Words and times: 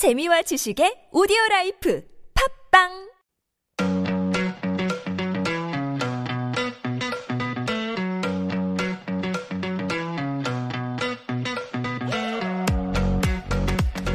재미와 0.00 0.42
지식의 0.42 1.10
오디오 1.12 1.36
라이프 1.50 2.02
팝빵 2.72 3.10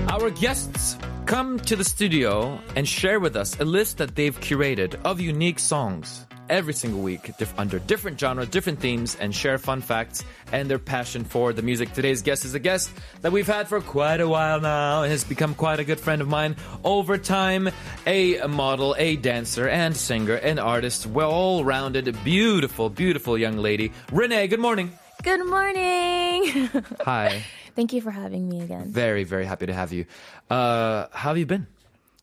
Our 0.09 0.31
guests 0.31 0.97
come 1.27 1.59
to 1.59 1.75
the 1.75 1.83
studio 1.83 2.59
and 2.75 2.87
share 2.87 3.19
with 3.19 3.35
us 3.35 3.59
a 3.59 3.63
list 3.63 3.97
that 3.99 4.15
they've 4.15 4.39
curated 4.39 4.95
of 5.05 5.19
unique 5.21 5.59
songs 5.59 6.25
every 6.49 6.73
single 6.73 7.01
week 7.01 7.35
diff- 7.37 7.53
under 7.57 7.79
different 7.79 8.19
genres, 8.19 8.49
different 8.49 8.79
themes, 8.79 9.15
and 9.19 9.33
share 9.33 9.57
fun 9.57 9.81
facts 9.81 10.23
and 10.51 10.69
their 10.69 10.79
passion 10.79 11.23
for 11.23 11.53
the 11.53 11.61
music. 11.61 11.93
Today's 11.93 12.21
guest 12.21 12.45
is 12.45 12.53
a 12.53 12.59
guest 12.59 12.91
that 13.21 13.31
we've 13.31 13.47
had 13.47 13.67
for 13.67 13.81
quite 13.81 14.21
a 14.21 14.27
while 14.27 14.61
now 14.61 15.03
and 15.03 15.11
has 15.11 15.23
become 15.23 15.55
quite 15.55 15.79
a 15.79 15.83
good 15.83 15.99
friend 15.99 16.21
of 16.21 16.27
mine 16.27 16.55
over 16.83 17.17
time. 17.17 17.69
A 18.05 18.45
model, 18.47 18.95
a 18.97 19.15
dancer, 19.15 19.67
and 19.67 19.95
singer, 19.95 20.35
and 20.35 20.59
artist, 20.59 21.05
well 21.05 21.63
rounded, 21.63 22.15
beautiful, 22.23 22.89
beautiful 22.89 23.37
young 23.37 23.57
lady. 23.57 23.91
Renee, 24.11 24.47
good 24.47 24.59
morning. 24.59 24.91
Good 25.23 25.45
morning. 25.45 26.69
Hi. 27.01 27.43
Thank 27.75 27.93
you 27.93 28.01
for 28.01 28.11
having 28.11 28.47
me 28.47 28.61
again. 28.61 28.91
Very, 28.91 29.23
very 29.23 29.45
happy 29.45 29.65
to 29.65 29.73
have 29.73 29.91
you. 29.91 30.05
Uh, 30.49 31.07
how 31.11 31.29
have 31.29 31.37
you 31.37 31.45
been? 31.45 31.67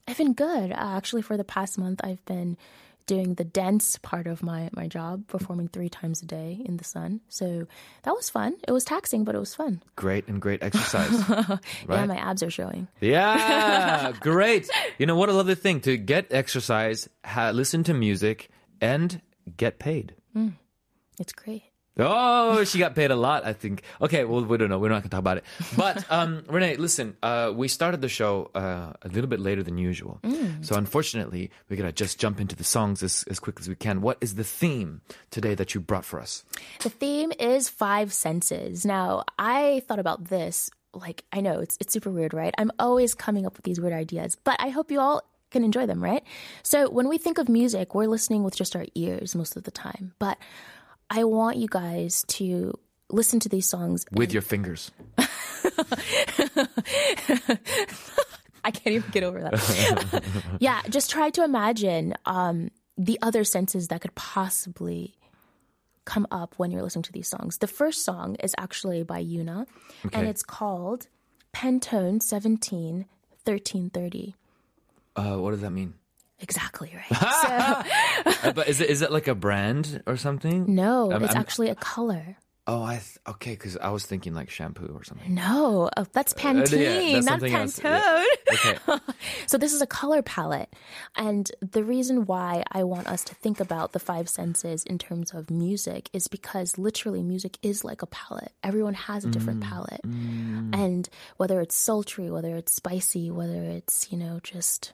I've 0.09 0.17
been 0.17 0.33
good. 0.33 0.73
Uh, 0.73 0.77
actually, 0.97 1.23
for 1.23 1.37
the 1.37 1.45
past 1.45 1.79
month, 1.79 2.01
I've 2.03 2.25
been 2.25 2.57
doing 3.07 3.35
the 3.35 3.45
dance 3.45 3.99
part 3.99 4.27
of 4.27 4.43
my, 4.43 4.71
my 4.73 4.87
job, 4.89 5.27
performing 5.29 5.69
three 5.69 5.89
times 5.89 6.23
a 6.23 6.27
day 6.27 6.61
in 6.65 6.77
the 6.77 6.85
sun. 6.85 7.21
So 7.29 7.67
that 8.03 8.15
was 8.15 8.31
fun. 8.31 8.57
It 8.67 8.73
was 8.73 8.85
taxing, 8.85 9.25
but 9.25 9.35
it 9.35 9.39
was 9.39 9.55
fun. 9.55 9.83
Great 9.97 10.29
and 10.29 10.41
great 10.41 10.63
exercise. 10.63 11.11
Yeah, 11.89 12.07
my 12.07 12.17
abs 12.17 12.43
are 12.43 12.51
showing. 12.51 12.89
Yeah, 13.01 14.13
great. 14.21 14.69
You 14.99 15.07
know 15.07 15.17
what 15.17 15.29
a 15.29 15.33
lovely 15.33 15.55
thing 15.55 15.81
to 15.83 15.97
get 15.97 16.27
exercise, 16.33 17.09
ha- 17.25 17.51
listen 17.51 17.85
to 17.85 17.95
music, 17.95 18.49
and 18.81 19.21
get 19.57 19.79
paid. 19.79 20.15
Mm, 20.37 20.55
it's 21.19 21.33
great. 21.33 21.63
Oh, 21.99 22.65
she 22.65 22.79
got 22.79 22.95
paid 22.95 23.11
a 23.11 23.17
lot, 23.17 23.45
I 23.45 23.53
think. 23.53 23.83
Okay, 24.01 24.25
well, 24.25 24.43
we 24.43 24.57
don't 24.57 24.71
know. 24.71 24.79
We're 24.79 24.89
not 24.89 25.03
going 25.03 25.03
to 25.05 25.09
talk 25.11 25.19
about 25.19 25.37
it. 25.37 25.45
But, 25.77 26.05
um, 26.11 26.43
Renee, 26.49 26.77
listen, 26.77 27.17
uh, 27.23 27.53
we 27.55 27.69
started 27.69 28.01
the 28.01 28.09
show 28.09 28.51
uh, 28.55 28.93
a 29.03 29.09
little 29.09 29.29
bit 29.29 29.41
later 29.41 29.63
than 29.63 29.77
usual. 29.77 30.21
So, 30.63 30.77
unfortunately, 30.77 31.51
we're 31.69 31.77
going 31.77 31.89
to 31.89 31.93
just 31.93 32.19
jump 32.19 32.41
into 32.41 32.57
the 32.57 32.65
songs 32.65 33.03
as, 33.03 33.25
as 33.29 33.39
quick 33.39 33.61
as 33.61 33.69
we 33.69 33.75
can. 33.75 34.01
What 34.01 34.17
is 34.21 34.37
the 34.37 34.45
theme 34.45 35.03
today 35.31 35.55
that 35.55 35.75
you 35.75 35.81
brought 35.81 36.05
for 36.05 36.21
us? 36.21 36.45
The 36.81 36.91
theme 36.91 37.33
is 37.39 37.69
five 37.69 38.13
senses. 38.13 38.87
Now, 38.87 39.25
I 39.39 39.83
thought 39.87 39.99
about 39.99 40.29
this. 40.29 40.71
Like, 40.95 41.25
I 41.33 41.41
know 41.41 41.61
it's 41.61 41.79
it's 41.81 41.93
super 41.93 42.11
weird, 42.11 42.35
right? 42.35 42.55
I'm 42.59 42.71
always 42.79 43.15
coming 43.15 43.47
up 43.47 43.57
with 43.57 43.65
these 43.65 43.81
weird 43.81 43.95
ideas, 43.95 44.37
but 44.45 44.57
I 44.59 44.69
hope 44.69 44.91
you 44.91 45.01
all 45.01 45.23
can 45.51 45.65
enjoy 45.65 45.87
them, 45.87 46.03
right? 46.03 46.23
So, 46.63 46.89
when 46.91 47.09
we 47.09 47.19
think 47.19 47.39
of 47.39 47.49
music, 47.49 47.95
we're 47.95 48.07
listening 48.07 48.45
with 48.45 48.55
just 48.55 48.77
our 48.77 48.85
ears 48.95 49.35
most 49.35 49.57
of 49.57 49.65
the 49.65 49.71
time. 49.71 50.15
But 50.19 50.39
I 51.15 51.25
want 51.25 51.59
you 51.59 51.69
guys 51.69 52.25
to 52.29 52.73
listen 53.11 53.39
to 53.41 53.49
these 53.51 53.69
songs 53.69 54.07
With 54.13 54.33
your 54.33 54.41
fingers. 54.41 54.91
I 58.65 58.71
can't 58.71 58.95
even 58.95 59.11
get 59.11 59.23
over 59.23 59.43
that. 59.43 60.23
yeah, 60.59 60.81
just 60.89 61.11
try 61.11 61.29
to 61.31 61.45
imagine 61.45 62.15
um, 62.25 62.71
the 62.97 63.19
other 63.21 63.45
senses 63.45 63.89
that 63.89 64.01
could 64.01 64.15
possibly 64.15 65.15
come 66.07 66.27
up 66.31 66.55
when 66.57 66.71
you're 66.71 66.83
listening 66.83 67.03
to 67.03 67.13
these 67.13 67.29
songs. 67.29 67.59
The 67.59 67.67
first 67.67 68.07
song 68.07 68.37
is 68.37 68.55
actually 68.57 69.03
by 69.03 69.23
Yuna, 69.23 69.67
and 70.15 70.27
it's 70.27 70.43
called 70.43 71.09
Pantone 71.55 72.23
17 72.23 73.05
1330. 73.45 74.35
Uh, 75.15 75.37
what 75.37 75.51
does 75.51 75.61
that 75.61 75.73
mean? 75.73 75.93
Exactly 76.43 76.93
right. 76.95 77.19
so, 78.43 78.49
Uh, 78.49 78.53
but 78.53 78.69
is 78.69 78.81
it 78.81 78.91
is 78.91 79.01
it 79.03 79.11
like 79.13 79.29
a 79.29 79.35
brand 79.35 80.03
or 80.07 80.17
something? 80.17 80.75
no, 80.75 81.11
I'm- 81.13 81.23
it's 81.25 81.33
I'm- 81.35 81.41
actually 81.41 81.71
a 81.71 81.75
color. 81.77 82.37
Oh, 82.65 82.81
I 82.81 82.93
th- 83.03 83.19
okay, 83.27 83.51
because 83.59 83.77
I 83.77 83.91
was 83.91 84.07
thinking 84.07 84.35
like 84.35 84.49
shampoo 84.49 84.87
or 84.95 85.03
something. 85.03 85.35
No, 85.35 85.91
oh, 85.97 86.07
that's 86.13 86.33
Pantene, 86.33 87.25
that's 87.25 87.27
not. 87.27 87.41
Pantone. 87.41 87.83
Yeah. 87.85 88.25
Okay. 88.53 88.99
So 89.47 89.59
this 89.59 89.73
is 89.73 89.83
a 89.83 89.87
color 89.87 90.23
palette. 90.23 90.73
And 91.17 91.51
the 91.61 91.83
reason 91.83 92.25
why 92.27 92.63
I 92.71 92.85
want 92.85 93.09
us 93.09 93.25
to 93.25 93.35
think 93.35 93.59
about 93.59 93.93
the 93.93 93.99
five 93.99 94.29
senses 94.29 94.85
in 94.85 94.99
terms 94.99 95.33
of 95.35 95.51
music 95.51 96.09
is 96.13 96.29
because 96.29 96.79
literally 96.79 97.23
music 97.25 97.59
is 97.63 97.83
like 97.83 98.01
a 98.03 98.07
palette. 98.07 98.53
Everyone 98.63 98.95
has 98.95 99.25
a 99.25 99.29
different 99.31 99.61
Mm, 99.65 99.69
palette. 99.69 100.05
And 100.85 101.09
whether 101.39 101.61
it's 101.61 101.75
sultry, 101.75 102.31
whether 102.31 102.55
it's 102.57 102.73
spicy, 102.73 103.31
whether 103.33 103.63
it's, 103.65 104.13
you 104.13 104.19
know, 104.19 104.39
just 104.45 104.93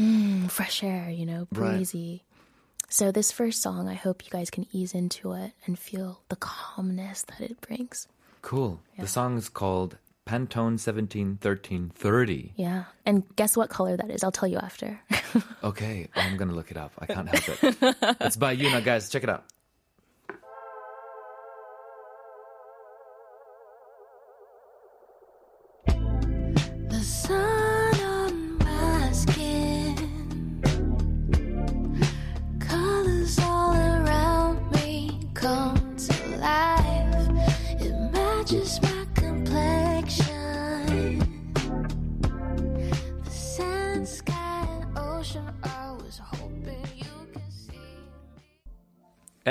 mm, 0.00 0.50
fresh 0.50 0.82
air, 0.82 1.10
you 1.10 1.26
know, 1.26 1.46
Right. 1.52 1.76
breezy. 1.76 2.24
So 2.88 3.10
this 3.10 3.32
first 3.32 3.60
song, 3.62 3.88
I 3.88 3.94
hope 3.94 4.24
you 4.24 4.30
guys 4.30 4.50
can 4.50 4.66
ease 4.72 4.94
into 4.94 5.32
it 5.32 5.52
and 5.66 5.78
feel 5.78 6.20
the 6.28 6.36
calmness 6.36 7.22
that 7.22 7.40
it 7.40 7.60
brings. 7.60 8.06
Cool. 8.42 8.80
The 8.98 9.06
song 9.08 9.36
is 9.38 9.48
called 9.48 9.96
Pantone 10.26 10.78
17 10.78 11.38
13 11.40 11.90
30. 11.94 12.52
Yeah. 12.56 12.84
And 13.04 13.24
guess 13.36 13.56
what 13.56 13.70
color 13.70 13.96
that 13.96 14.10
is? 14.10 14.22
I'll 14.22 14.32
tell 14.32 14.48
you 14.48 14.58
after. 14.58 15.00
Okay, 15.64 16.08
I'm 16.14 16.36
gonna 16.36 16.52
look 16.52 16.70
it 16.70 16.76
up. 16.76 16.92
I 16.98 17.06
can't 17.06 17.26
help 17.28 17.64
it. 17.64 17.96
it's 18.20 18.36
by 18.36 18.54
Yuna, 18.54 18.84
guys. 18.84 19.08
Check 19.08 19.24
it 19.24 19.28
out. 19.30 19.44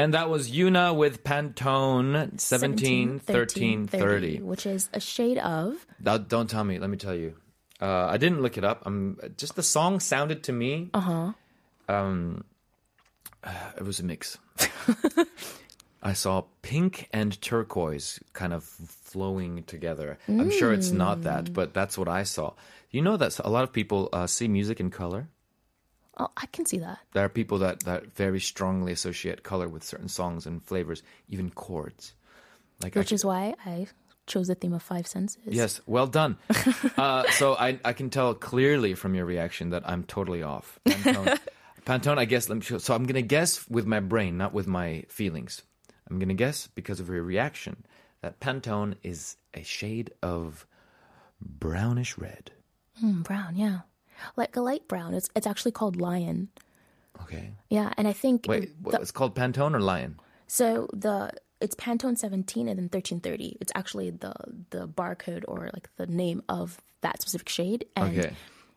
And 0.03 0.13
that 0.15 0.29
was 0.29 0.51
Yuna 0.51 0.93
with 0.93 1.23
Pantone 1.23 2.37
17 2.37 3.19
13 3.19 3.87
30. 3.87 4.41
which 4.41 4.65
is 4.65 4.89
a 4.91 4.99
shade 4.99 5.37
of. 5.37 5.87
Don't 6.03 6.49
tell 6.49 6.65
me. 6.65 6.77
Let 6.77 6.89
me 6.89 6.97
tell 6.97 7.15
you. 7.15 7.35
Uh, 7.79 8.07
I 8.07 8.17
didn't 8.17 8.41
look 8.41 8.57
it 8.57 8.65
up. 8.65 8.81
I'm 8.85 9.17
just 9.37 9.55
the 9.55 9.63
song 9.63 10.01
sounded 10.01 10.43
to 10.43 10.51
me. 10.51 10.89
Uh 10.93 10.99
huh. 10.99 11.31
Um, 11.87 12.43
it 13.77 13.85
was 13.85 14.01
a 14.01 14.03
mix. 14.03 14.37
I 16.03 16.11
saw 16.11 16.43
pink 16.61 17.07
and 17.13 17.41
turquoise 17.41 18.19
kind 18.33 18.51
of 18.51 18.65
flowing 18.65 19.63
together. 19.63 20.17
I'm 20.27 20.51
sure 20.51 20.73
it's 20.73 20.91
not 20.91 21.21
that, 21.21 21.53
but 21.53 21.73
that's 21.73 21.97
what 21.97 22.09
I 22.09 22.23
saw. 22.23 22.55
You 22.91 23.03
know 23.03 23.15
that 23.15 23.39
a 23.39 23.49
lot 23.49 23.63
of 23.63 23.71
people 23.71 24.09
uh, 24.11 24.27
see 24.27 24.49
music 24.49 24.81
in 24.81 24.89
color. 24.89 25.29
Oh, 26.17 26.29
I 26.37 26.45
can 26.47 26.65
see 26.65 26.77
that. 26.79 26.99
There 27.13 27.25
are 27.25 27.29
people 27.29 27.57
that, 27.59 27.81
that 27.81 28.13
very 28.15 28.39
strongly 28.39 28.91
associate 28.91 29.43
color 29.43 29.67
with 29.67 29.83
certain 29.83 30.07
songs 30.09 30.45
and 30.45 30.63
flavors, 30.63 31.01
even 31.27 31.49
chords. 31.49 32.13
Like 32.81 32.95
Which 32.95 33.11
I- 33.11 33.15
is 33.15 33.25
why 33.25 33.55
I 33.65 33.87
chose 34.27 34.47
the 34.47 34.55
theme 34.55 34.73
of 34.73 34.83
five 34.83 35.07
senses. 35.07 35.41
Yes, 35.45 35.81
well 35.85 36.07
done. 36.07 36.37
uh, 36.97 37.23
so 37.31 37.55
I, 37.55 37.79
I 37.83 37.93
can 37.93 38.09
tell 38.09 38.33
clearly 38.35 38.93
from 38.93 39.15
your 39.15 39.25
reaction 39.25 39.71
that 39.71 39.83
I'm 39.89 40.03
totally 40.03 40.43
off. 40.43 40.79
Pantone, 40.85 41.39
Pantone 41.85 42.17
I 42.17 42.25
guess, 42.25 42.47
let 42.47 42.55
me 42.55 42.61
show, 42.61 42.77
so 42.77 42.93
I'm 42.93 43.03
going 43.05 43.15
to 43.15 43.21
guess 43.21 43.67
with 43.67 43.85
my 43.87 43.99
brain, 43.99 44.37
not 44.37 44.53
with 44.53 44.67
my 44.67 45.03
feelings. 45.09 45.61
I'm 46.09 46.19
going 46.19 46.29
to 46.29 46.35
guess 46.35 46.67
because 46.67 46.99
of 46.99 47.09
your 47.09 47.23
reaction 47.23 47.85
that 48.21 48.39
Pantone 48.39 48.95
is 49.03 49.35
a 49.53 49.63
shade 49.63 50.11
of 50.21 50.65
brownish 51.41 52.17
red. 52.17 52.51
Mm, 53.03 53.23
brown, 53.23 53.55
yeah. 53.55 53.79
Like 54.35 54.55
a 54.55 54.61
light 54.61 54.87
brown. 54.87 55.13
It's 55.13 55.29
it's 55.35 55.47
actually 55.47 55.71
called 55.71 55.95
lion. 55.99 56.49
Okay. 57.21 57.51
Yeah, 57.69 57.93
and 57.97 58.07
I 58.07 58.13
think 58.13 58.45
Wait, 58.47 58.71
the- 58.83 58.99
it's 58.99 59.11
called 59.11 59.35
Pantone 59.35 59.75
or 59.75 59.79
Lion? 59.79 60.19
so 60.47 60.87
the 60.93 61.31
it's 61.61 61.75
Pantone 61.75 62.17
17 62.17 62.67
and 62.67 62.77
then 62.77 62.85
1330. 62.91 63.57
It's 63.61 63.71
actually 63.75 64.09
the 64.11 64.33
the 64.71 64.87
barcode 64.87 65.45
or 65.47 65.69
like 65.73 65.89
the 65.97 66.07
name 66.07 66.41
of 66.49 66.77
that 67.01 67.21
specific 67.21 67.47
shade 67.49 67.85
and 67.95 68.17
Okay. 68.17 68.33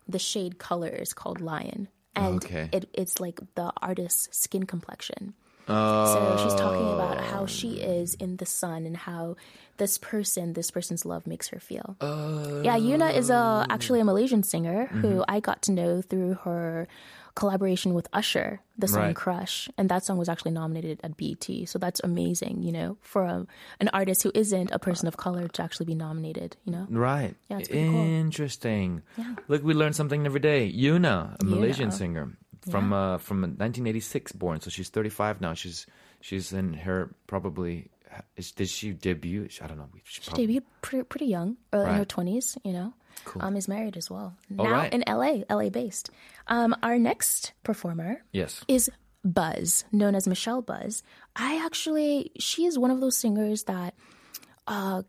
the 0.09 0.19
shade 0.19 0.59
color 0.59 0.89
is 0.89 1.13
called 1.13 1.41
lion. 1.41 1.89
And 2.15 2.37
Okay. 2.45 2.69
it, 2.73 2.89
it's 2.95 3.21
like 3.21 3.41
the 3.57 3.73
artist's 3.83 4.29
skin 4.39 4.65
complexion. 4.65 5.35
So 5.67 6.41
she's 6.43 6.55
talking 6.55 6.93
about 6.95 7.19
how 7.25 7.43
oh. 7.43 7.47
she 7.47 7.81
is 7.81 8.15
in 8.15 8.37
the 8.37 8.47
sun 8.47 8.87
and 8.87 8.97
how 8.97 9.37
this 9.79 9.99
person, 9.99 10.53
this 10.55 10.71
person's 10.71 11.05
love 11.05 11.27
makes 11.27 11.49
her 11.49 11.61
feel. 11.61 11.97
Yeah, 12.01 12.07
oh. 12.09 12.81
Yuna 12.81 13.15
is 13.15 13.31
a 13.31 13.67
actually 13.69 14.01
a 14.01 14.05
Malaysian 14.05 14.43
singer 14.43 14.87
who 14.87 15.09
mm-hmm. 15.09 15.23
I 15.29 15.41
got 15.41 15.63
to 15.63 15.73
know 15.73 16.03
through 16.03 16.35
her 16.45 16.89
collaboration 17.37 17.93
with 17.95 18.09
Usher, 18.13 18.61
the 18.79 18.89
song 18.89 19.03
Right. 19.03 19.17
Crush, 19.17 19.69
and 19.77 19.89
that 19.91 20.05
song 20.05 20.17
was 20.17 20.29
actually 20.29 20.53
nominated 20.53 21.01
at 21.05 21.17
BET. 21.17 21.47
So 21.67 21.79
that's 21.79 22.01
amazing, 22.03 22.63
you 22.63 22.73
know, 22.73 22.97
for 23.03 23.23
a, 23.25 23.47
an 23.79 23.91
artist 23.93 24.23
who 24.23 24.33
isn't 24.35 24.71
a 24.73 24.79
person 24.79 25.07
of 25.07 25.19
color 25.19 25.47
to 25.47 25.63
actually 25.63 25.87
be 25.87 25.95
nominated, 25.95 26.57
you 26.65 26.73
know. 26.73 26.87
Right. 26.89 27.37
Yeah, 27.49 27.59
it's 27.59 27.69
pretty 27.69 27.89
cool. 27.89 28.05
Interesting. 28.05 29.03
Look, 29.49 29.63
we 29.63 29.75
learn 29.75 29.93
something 29.93 30.25
every 30.25 30.41
day. 30.41 30.73
Yuna, 30.73 31.37
a 31.39 31.45
Malaysian 31.45 31.91
Yuna. 31.91 31.93
singer 31.93 32.39
from 32.71 32.93
uh, 32.93 33.19
from 33.19 33.41
1986 33.43 34.33
born, 34.33 34.61
so 34.61 34.71
she's 34.71 34.89
35 34.89 35.41
now. 35.41 35.55
She's 35.55 35.87
she's 36.21 36.53
in 36.53 36.73
her 36.75 37.15
probably. 37.27 37.91
Is, 38.37 38.53
did 38.53 38.69
she 38.69 38.93
debut? 38.93 39.49
I 39.63 39.67
don't 39.67 39.77
know. 39.77 39.89
She 40.05 40.23
She 40.23 40.31
prob- 40.31 40.39
debuted 40.41 40.63
pretty, 40.81 41.05
pretty 41.05 41.27
young, 41.27 41.57
or 41.73 41.87
in 41.87 41.95
her 41.97 42.05
twenties. 42.07 42.57
You 42.65 42.73
know, 42.73 42.95
um, 43.41 43.57
is 43.57 43.69
married 43.69 43.97
as 43.97 44.11
well. 44.11 44.35
Now 44.49 44.71
right. 44.71 44.93
in 44.93 45.05
LA, 45.07 45.43
LA 45.55 45.69
based. 45.69 46.09
Um, 46.47 46.75
our 46.83 46.99
next 46.99 47.53
performer 47.63 48.23
Yes. 48.33 48.65
is 48.69 48.91
Buzz, 49.23 49.85
known 49.93 50.15
as 50.15 50.27
Michelle 50.27 50.63
Buzz. 50.63 51.03
I 51.35 51.63
actually, 51.65 52.31
she 52.39 52.65
is 52.65 52.79
one 52.79 52.91
of 52.93 53.01
those 53.01 53.17
singers 53.19 53.65
that 53.65 53.95
uh, 54.67 55.03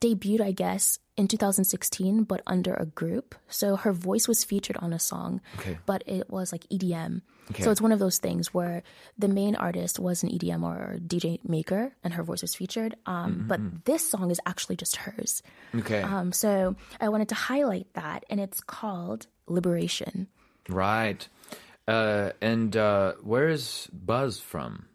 debuted, 0.00 0.40
I 0.40 0.52
guess, 0.52 0.98
in 1.16 1.28
2016, 1.28 2.24
but 2.24 2.42
under 2.46 2.74
a 2.74 2.86
group. 2.86 3.34
So 3.48 3.76
her 3.76 3.92
voice 3.92 4.28
was 4.28 4.44
featured 4.44 4.76
on 4.78 4.92
a 4.92 4.98
song, 4.98 5.40
Okay. 5.58 5.78
but 5.86 6.02
it 6.06 6.28
was 6.30 6.52
like 6.52 6.66
EDM. 6.68 7.22
Okay. 7.50 7.62
So 7.62 7.70
it's 7.70 7.80
one 7.80 7.92
of 7.92 7.98
those 8.00 8.18
things 8.18 8.52
where 8.52 8.82
the 9.16 9.28
main 9.28 9.54
artist 9.54 9.98
was 10.00 10.22
an 10.22 10.30
EDM 10.30 10.62
or 10.64 10.98
DJ 10.98 11.38
maker, 11.48 11.92
and 12.02 12.12
her 12.14 12.22
voice 12.24 12.42
was 12.42 12.54
featured. 12.54 12.96
Um, 13.06 13.44
But 13.48 13.60
this 13.84 14.08
song 14.10 14.30
is 14.30 14.40
actually 14.46 14.76
just 14.76 14.96
hers. 14.96 15.42
Okay. 15.74 16.02
Um, 16.02 16.32
so 16.32 16.74
I 17.00 17.08
wanted 17.08 17.28
to 17.30 17.34
highlight 17.36 17.86
that, 17.94 18.24
and 18.28 18.40
it's 18.40 18.60
called 18.60 19.26
Liberation. 19.46 20.26
right. 20.68 21.26
Uh, 21.88 22.32
and 22.42 22.76
uh, 22.76 23.12
where 23.22 23.48
is 23.48 23.88
Buzz 23.92 24.40
from? 24.40 24.86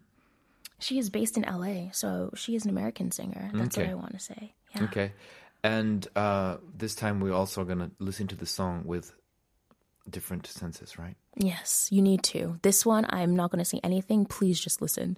She 0.78 0.98
is 0.98 1.08
based 1.08 1.38
in 1.38 1.44
LA, 1.44 1.88
so 1.92 2.30
she 2.36 2.54
is 2.54 2.64
an 2.64 2.70
American 2.70 3.10
singer. 3.10 3.48
That's 3.54 3.78
Okay. 3.78 3.86
what 3.86 3.90
I 3.90 3.94
want 3.94 4.12
to 4.12 4.18
say. 4.18 4.52
Yeah. 4.74 4.84
Okay. 4.84 5.12
And 5.64 6.06
uh, 6.16 6.56
this 6.76 6.94
time 6.94 7.20
we're 7.20 7.32
also 7.34 7.64
gonna 7.64 7.90
listen 7.98 8.26
to 8.28 8.36
the 8.36 8.46
song 8.46 8.82
with 8.84 9.14
different 10.10 10.46
senses, 10.46 10.98
right? 10.98 11.14
Yes, 11.36 11.88
you 11.92 12.02
need 12.02 12.22
to. 12.24 12.58
This 12.62 12.84
one, 12.84 13.06
I'm 13.08 13.36
not 13.36 13.50
going 13.50 13.60
to 13.60 13.64
say 13.64 13.80
anything. 13.84 14.26
Please 14.26 14.58
just 14.60 14.82
listen. 14.82 15.16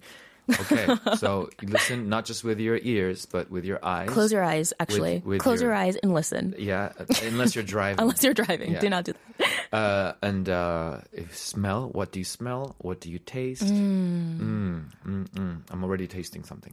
Okay. 0.59 0.87
so 1.17 1.49
listen 1.63 2.07
not 2.07 2.23
just 2.25 2.43
with 2.43 2.59
your 2.59 2.77
ears, 2.83 3.25
but 3.25 3.49
with 3.49 3.65
your 3.65 3.83
eyes. 3.83 4.07
Close 4.09 4.31
your 4.31 4.43
eyes, 4.43 4.73
actually. 4.79 5.23
with 5.25 5.41
Close 5.41 5.59
your- 5.59 5.71
your 5.71 5.77
eyes 5.77 5.95
and 5.97 6.13
listen. 6.13 6.53
Yeah, 6.57 6.91
unless 7.23 7.55
you're 7.55 7.63
driving. 7.75 7.99
Unless 7.99 8.23
you're 8.23 8.35
driving, 8.35 8.73
Yeah. 8.73 8.79
do 8.79 8.89
not 8.89 9.05
do 9.05 9.13
that. 9.13 9.44
Uh, 9.75 10.13
and 10.21 10.47
uh, 10.47 10.99
if 11.11 11.35
smell, 11.35 11.89
what 11.89 12.13
do 12.13 12.19
you 12.19 12.23
smell? 12.23 12.75
What 12.77 13.01
do 13.01 13.11
you 13.11 13.19
taste? 13.19 13.63
Mm, 13.63 14.85
mm, 15.05 15.29
mm. 15.29 15.61
I'm 15.69 15.83
already 15.83 16.07
tasting 16.07 16.45
something. 16.45 16.71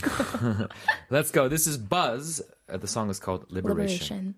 Let's 1.10 1.30
go. 1.30 1.48
This 1.48 1.66
is 1.66 1.78
Buzz. 1.78 2.42
Uh, 2.68 2.76
the 2.76 2.86
song 2.86 3.08
is 3.08 3.18
called 3.18 3.46
Liberation. 3.50 3.74
Liberation. 3.78 4.34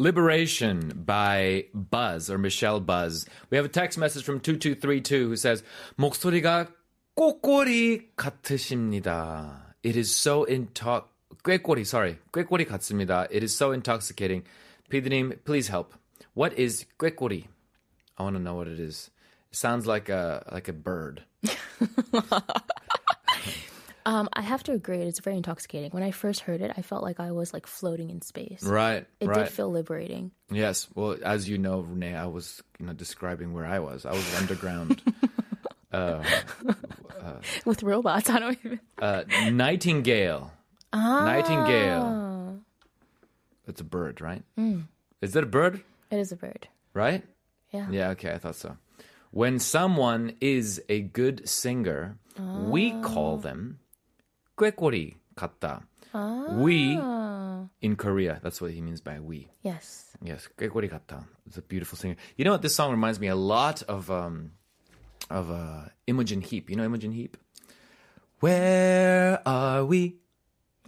Liberation 0.00 1.04
by 1.04 1.66
Buzz 1.74 2.30
or 2.30 2.38
Michelle 2.38 2.80
Buzz. 2.80 3.26
We 3.50 3.56
have 3.56 3.66
a 3.66 3.70
text 3.70 3.98
message 3.98 4.24
from 4.24 4.40
2232 4.40 5.28
who 5.28 5.36
says, 5.36 5.62
목소리가 5.98 6.68
꼬꼬리 7.16 8.10
같으십니다. 8.16 9.74
It 9.82 9.96
is 9.96 10.14
so 10.14 10.44
into 10.44 11.04
꾀꼬리, 11.44 11.82
sorry. 11.82 12.18
꾀꼬리 12.32 12.66
같습니다. 12.66 13.26
It 13.30 13.42
is 13.42 13.54
so 13.54 13.72
intoxicating. 13.72 14.44
피디님, 14.90 15.44
please 15.44 15.68
help. 15.68 15.94
What 16.34 16.58
is 16.58 16.86
꾀꼬리? 16.98 17.46
I 18.18 18.22
want 18.22 18.36
to 18.36 18.42
know 18.42 18.54
what 18.54 18.68
it 18.68 18.80
is. 18.80 19.10
It 19.50 19.56
sounds 19.56 19.86
like 19.86 20.08
a 20.08 20.42
like 20.52 20.68
a 20.68 20.72
bird. 20.72 21.22
Um, 24.05 24.29
I 24.33 24.41
have 24.41 24.63
to 24.63 24.71
agree, 24.71 24.97
it's 24.99 25.19
very 25.19 25.37
intoxicating. 25.37 25.91
When 25.91 26.03
I 26.03 26.11
first 26.11 26.41
heard 26.41 26.61
it, 26.61 26.71
I 26.77 26.81
felt 26.81 27.03
like 27.03 27.19
I 27.19 27.31
was 27.31 27.53
like 27.53 27.67
floating 27.67 28.09
in 28.09 28.21
space. 28.21 28.63
Right, 28.63 29.05
It 29.19 29.27
right. 29.27 29.45
did 29.45 29.49
feel 29.49 29.69
liberating. 29.69 30.31
Yes. 30.49 30.87
Well, 30.95 31.17
as 31.23 31.47
you 31.47 31.57
know, 31.57 31.81
Renee, 31.81 32.15
I 32.15 32.25
was 32.25 32.61
you 32.79 32.85
know 32.87 32.93
describing 32.93 33.53
where 33.53 33.65
I 33.65 33.79
was. 33.79 34.05
I 34.05 34.11
was 34.11 34.35
underground. 34.39 35.01
Uh, 35.93 36.23
uh, 37.21 37.33
With 37.65 37.83
robots, 37.83 38.29
I 38.29 38.39
don't 38.39 38.57
even. 38.63 38.79
uh, 39.01 39.23
nightingale. 39.51 40.53
Ah. 40.93 41.25
Nightingale. 41.25 42.59
It's 43.67 43.81
a 43.81 43.83
bird, 43.83 44.21
right? 44.21 44.41
Mm. 44.57 44.85
Is 45.21 45.35
it 45.35 45.43
a 45.43 45.47
bird? 45.47 45.81
It 46.09 46.17
is 46.17 46.31
a 46.31 46.37
bird. 46.37 46.69
Right? 46.93 47.25
Yeah. 47.71 47.87
Yeah. 47.91 48.09
Okay, 48.11 48.31
I 48.31 48.37
thought 48.37 48.55
so. 48.55 48.77
When 49.31 49.59
someone 49.59 50.35
is 50.39 50.81
a 50.87 51.01
good 51.01 51.47
singer, 51.47 52.17
we 52.37 52.91
call 53.01 53.35
ah. 53.35 53.41
them 53.41 53.79
꾀꼬리 54.60 55.16
같다. 55.36 55.86
We 56.58 56.96
in 57.82 57.96
Korea. 57.96 58.40
That's 58.42 58.60
what 58.60 58.70
he 58.72 58.80
means 58.80 59.00
by 59.02 59.18
we. 59.20 59.48
Yes. 59.62 60.16
Yes, 60.22 60.48
꾀꼬리 60.58 60.88
같다. 60.88 61.26
It's 61.46 61.58
a 61.58 61.62
beautiful 61.62 61.98
singer. 61.98 62.16
You 62.36 62.44
know 62.44 62.52
what? 62.52 62.62
This 62.62 62.74
song 62.74 62.90
reminds 62.90 63.20
me 63.20 63.28
a 63.28 63.36
lot 63.36 63.82
of 63.82 64.10
um, 64.10 64.52
of 65.30 65.50
uh, 65.50 65.88
Imogen 66.06 66.40
Heap. 66.40 66.70
You 66.70 66.76
know 66.76 66.84
Imogen 66.84 67.12
Heap? 67.12 67.36
Where 68.40 69.40
are 69.46 69.84
we? 69.84 70.16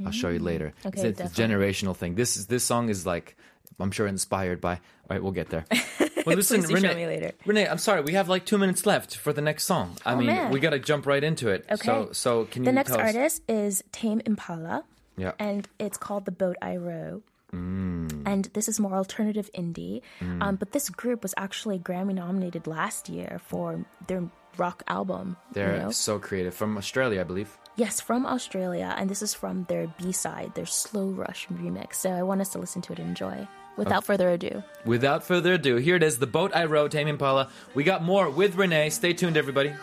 I'll 0.05 0.13
show 0.13 0.29
you 0.29 0.39
later. 0.39 0.75
Okay, 0.87 1.09
it's, 1.09 1.21
a- 1.21 1.25
it's 1.25 1.39
a 1.39 1.43
generational 1.43 1.97
thing. 1.97 2.15
This 2.15 2.37
is 2.37 2.47
this 2.47 2.63
song 2.65 2.89
is 2.89 3.05
like 3.05 3.37
I'm 3.81 3.91
sure 3.91 4.07
inspired 4.07 4.61
by. 4.61 4.75
All 4.75 5.11
right, 5.11 5.23
we'll 5.23 5.33
get 5.33 5.51
there. 5.51 5.65
Well, 6.26 6.36
listen, 6.42 6.62
Renee. 6.62 6.88
show 6.90 6.96
me 6.96 7.06
later. 7.08 7.32
Renee, 7.46 7.68
I'm 7.68 7.78
sorry. 7.78 8.02
We 8.02 8.14
have 8.14 8.30
like 8.30 8.46
two 8.46 8.58
minutes 8.58 8.86
left 8.86 9.18
for 9.18 9.34
the 9.34 9.42
next 9.42 9.64
song. 9.66 9.98
I 10.06 10.14
Oh, 10.14 10.18
mean, 10.18 10.28
man. 10.28 10.52
we 10.52 10.60
got 10.60 10.72
to 10.72 10.80
jump 10.80 11.06
right 11.06 11.24
into 11.24 11.50
it. 11.50 11.66
Okay. 11.72 11.86
So, 11.86 12.10
so 12.12 12.46
can 12.46 12.64
you 12.64 12.66
The 12.66 12.72
next 12.74 12.92
artist 12.92 13.42
is 13.48 13.84
Tame 13.92 14.22
Impala. 14.26 14.84
Yeah. 15.18 15.34
And 15.40 15.68
it's 15.80 15.98
called 15.98 16.26
The 16.26 16.32
Boat 16.32 16.58
I 16.62 16.78
Row. 16.78 17.22
Mm. 17.52 18.24
And 18.26 18.46
this 18.54 18.68
is 18.68 18.80
more 18.80 18.94
alternative 18.96 19.50
indie. 19.54 20.02
Um, 20.42 20.56
but 20.56 20.72
this 20.72 20.90
group 20.90 21.22
was 21.22 21.34
actually 21.38 21.78
Grammy 21.78 22.16
nominated 22.16 22.66
last 22.66 23.10
year 23.10 23.40
for 23.46 23.86
their 24.08 24.24
rock 24.58 24.82
album. 24.88 25.38
They're 25.52 25.78
know? 25.78 25.92
so 25.92 26.18
creative 26.20 26.54
from 26.56 26.78
Australia, 26.78 27.22
I 27.22 27.26
believe. 27.26 27.56
Yes, 27.76 28.02
from 28.02 28.26
Australia. 28.26 28.94
And 28.98 29.10
this 29.10 29.22
is 29.22 29.34
from 29.36 29.66
their 29.66 29.88
B 30.00 30.12
side, 30.12 30.56
their 30.56 30.66
Slow 30.66 31.08
Rush 31.10 31.48
remix. 31.48 31.96
So 31.96 32.10
I 32.12 32.24
want 32.24 32.42
us 32.42 32.50
to 32.50 32.60
listen 32.60 32.82
to 32.84 32.94
it 32.94 33.00
and 33.00 33.10
enjoy. 33.10 33.48
Without 33.76 34.04
further 34.04 34.30
ado. 34.30 34.64
Without 34.86 35.24
further 35.24 35.54
ado, 35.54 35.78
here 35.78 35.96
it 35.96 36.04
is, 36.04 36.20
The 36.20 36.28
Boat 36.28 36.56
I 36.56 36.66
Rowed, 36.66 36.92
Tame 36.92 37.08
Impala. 37.08 37.50
We 37.74 37.84
got 37.84 38.04
more 38.04 38.30
with 38.30 38.56
Renee. 38.56 38.90
Stay 38.92 39.14
tuned, 39.14 39.38
everybody. 39.38 39.74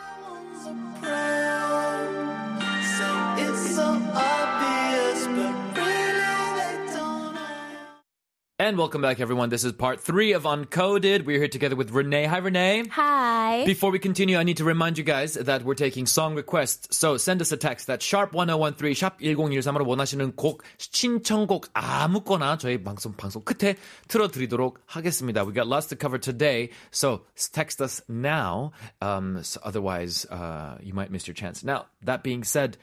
And 8.69 8.77
welcome 8.77 9.01
back, 9.01 9.19
everyone. 9.19 9.49
This 9.49 9.65
is 9.65 9.73
part 9.73 9.99
three 9.99 10.31
of 10.31 10.43
Uncoded. 10.43 11.25
We're 11.25 11.39
here 11.39 11.49
together 11.49 11.75
with 11.75 11.91
Renee. 11.91 12.23
Hi, 12.23 12.37
Renee. 12.37 12.85
Hi. 12.89 13.65
Before 13.65 13.91
we 13.91 13.99
continue, 13.99 14.37
I 14.37 14.43
need 14.43 14.55
to 14.57 14.63
remind 14.63 14.97
you 14.97 15.03
guys 15.03 15.33
that 15.33 15.63
we're 15.65 15.75
taking 15.75 16.05
song 16.05 16.35
requests. 16.35 16.95
So 16.97 17.17
send 17.17 17.41
us 17.41 17.51
a 17.51 17.57
text 17.57 17.89
at 17.89 17.99
sharp1013, 17.99 18.95
sharp 18.95 19.19
1013으로 19.19 19.85
원하시는 19.85 20.37
곡, 20.37 20.63
신청곡 20.77 21.67
아무거나 21.73 22.57
저희 22.57 22.81
방송, 22.81 23.11
방송 23.17 23.43
끝에 23.43 23.75
틀어드리도록 24.07 24.79
하겠습니다. 24.85 25.45
We 25.45 25.51
got 25.51 25.67
lots 25.67 25.87
to 25.87 25.97
cover 25.97 26.17
today, 26.17 26.69
so 26.91 27.25
text 27.51 27.81
us 27.81 28.01
now. 28.07 28.71
Um, 29.01 29.43
so 29.43 29.59
otherwise, 29.65 30.25
uh, 30.31 30.77
you 30.81 30.93
might 30.93 31.11
miss 31.11 31.27
your 31.27 31.35
chance. 31.35 31.61
Now, 31.65 31.87
that 32.03 32.23
being 32.23 32.45
said, 32.45 32.77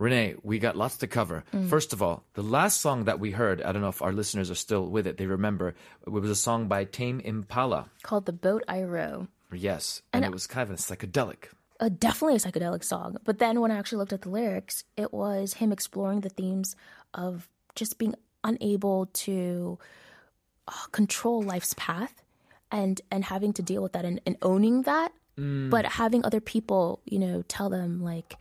Renee, 0.00 0.34
we 0.42 0.58
got 0.58 0.76
lots 0.76 0.96
to 0.96 1.06
cover. 1.06 1.44
First 1.68 1.92
of 1.92 2.02
all, 2.02 2.24
the 2.34 2.42
last 2.42 2.80
song 2.80 3.04
that 3.04 3.20
we 3.20 3.30
heard, 3.32 3.60
I 3.62 3.70
don't 3.70 3.82
know 3.82 3.88
if 3.88 4.00
our 4.00 4.12
listeners 4.12 4.50
are 4.50 4.56
still 4.56 4.86
with 4.86 5.06
it, 5.06 5.18
they 5.18 5.26
remember, 5.26 5.74
it 6.06 6.10
was 6.10 6.30
a 6.30 6.34
song 6.34 6.66
by 6.68 6.84
Tame 6.84 7.20
Impala. 7.20 7.90
Called 8.02 8.24
The 8.24 8.32
Boat 8.32 8.64
I 8.66 8.82
Row. 8.82 9.28
Yes, 9.52 10.00
and 10.12 10.24
it 10.24 10.32
was 10.32 10.46
kind 10.46 10.68
of 10.68 10.74
a 10.74 10.78
psychedelic. 10.80 11.52
uh, 11.80 11.88
definitely 11.88 12.36
a 12.36 12.38
psychedelic 12.38 12.82
song. 12.84 13.16
But 13.24 13.38
then 13.38 13.60
when 13.60 13.70
I 13.70 13.76
actually 13.76 13.98
looked 13.98 14.12
at 14.12 14.22
the 14.22 14.28
lyrics, 14.30 14.84
it 14.96 15.12
was 15.12 15.54
him 15.54 15.70
exploring 15.72 16.20
the 16.20 16.28
themes 16.28 16.76
of 17.14 17.48
just 17.74 17.98
being 17.98 18.14
unable 18.44 19.06
to 19.06 19.78
uh, 20.68 20.72
control 20.92 21.42
life's 21.42 21.74
path 21.76 22.22
and 22.70 23.00
and 23.10 23.24
having 23.24 23.52
to 23.54 23.62
deal 23.62 23.82
with 23.82 23.92
that 23.92 24.04
and, 24.04 24.20
and 24.24 24.36
owning 24.42 24.82
that, 24.82 25.12
but 25.36 25.84
having 25.86 26.24
other 26.24 26.40
people, 26.40 27.00
you 27.06 27.18
know, 27.18 27.42
tell 27.48 27.70
them 27.70 28.02
like, 28.02 28.36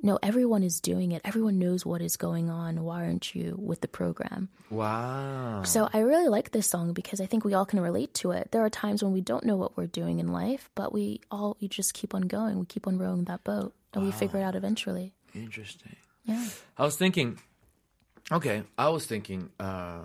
no, 0.00 0.18
everyone 0.22 0.62
is 0.62 0.80
doing 0.80 1.12
it. 1.12 1.22
Everyone 1.24 1.58
knows 1.58 1.84
what 1.84 2.00
is 2.00 2.16
going 2.16 2.48
on. 2.50 2.84
Why 2.84 3.04
aren't 3.04 3.34
you 3.34 3.56
with 3.58 3.80
the 3.80 3.88
program? 3.88 4.48
Wow. 4.70 5.62
So 5.64 5.88
I 5.92 5.98
really 6.00 6.28
like 6.28 6.52
this 6.52 6.68
song 6.68 6.92
because 6.92 7.20
I 7.20 7.26
think 7.26 7.44
we 7.44 7.54
all 7.54 7.66
can 7.66 7.80
relate 7.80 8.14
to 8.14 8.30
it. 8.30 8.52
There 8.52 8.64
are 8.64 8.70
times 8.70 9.02
when 9.02 9.12
we 9.12 9.20
don't 9.20 9.44
know 9.44 9.56
what 9.56 9.76
we're 9.76 9.86
doing 9.86 10.20
in 10.20 10.28
life, 10.28 10.70
but 10.74 10.92
we 10.92 11.20
all 11.30 11.56
we 11.60 11.68
just 11.68 11.94
keep 11.94 12.14
on 12.14 12.22
going. 12.22 12.58
We 12.58 12.66
keep 12.66 12.86
on 12.86 12.98
rowing 12.98 13.24
that 13.24 13.42
boat, 13.44 13.74
and 13.92 14.04
we 14.04 14.12
figure 14.12 14.38
it 14.38 14.42
out 14.42 14.54
eventually. 14.54 15.14
Interesting. 15.34 15.96
Yeah. 16.24 16.46
I 16.76 16.84
was 16.84 16.96
thinking, 16.96 17.40
okay, 18.30 18.62
I 18.76 18.90
was 18.90 19.06
thinking 19.06 19.50
uh, 19.58 20.02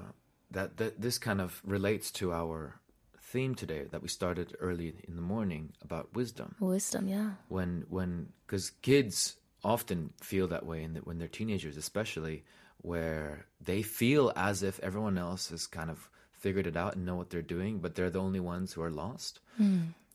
that, 0.51 0.77
that 0.77 1.01
this 1.01 1.17
kind 1.17 1.41
of 1.41 1.62
relates 1.65 2.12
to 2.12 2.33
our 2.33 2.79
theme 3.19 3.55
today 3.55 3.85
that 3.91 4.01
we 4.01 4.07
started 4.07 4.55
early 4.59 4.95
in 5.07 5.15
the 5.15 5.21
morning 5.21 5.73
about 5.81 6.13
wisdom. 6.13 6.55
Wisdom, 6.59 7.07
yeah. 7.07 7.31
When, 7.50 7.85
when, 7.89 8.29
because 8.45 8.69
kids 8.69 9.35
often 9.63 10.12
feel 10.22 10.48
that 10.50 10.65
way 10.65 10.84
in 10.84 10.93
the, 10.93 11.00
when 11.01 11.17
they're 11.20 11.27
teenagers, 11.27 11.77
especially 11.77 12.43
where 12.82 13.46
they 13.62 13.82
feel 13.82 14.32
as 14.36 14.62
if 14.63 14.79
everyone 14.82 15.17
else 15.17 15.50
has 15.50 15.67
kind 15.67 15.89
of 15.89 16.10
figured 16.34 16.67
it 16.67 16.75
out 16.75 16.96
and 16.96 17.05
know 17.05 17.15
what 17.15 17.29
they're 17.29 17.41
doing, 17.41 17.79
but 17.79 17.96
they're 17.96 18.10
the 18.10 18.20
only 18.20 18.39
ones 18.41 18.74
who 18.74 18.82
are 18.82 18.91
lost. 18.91 19.39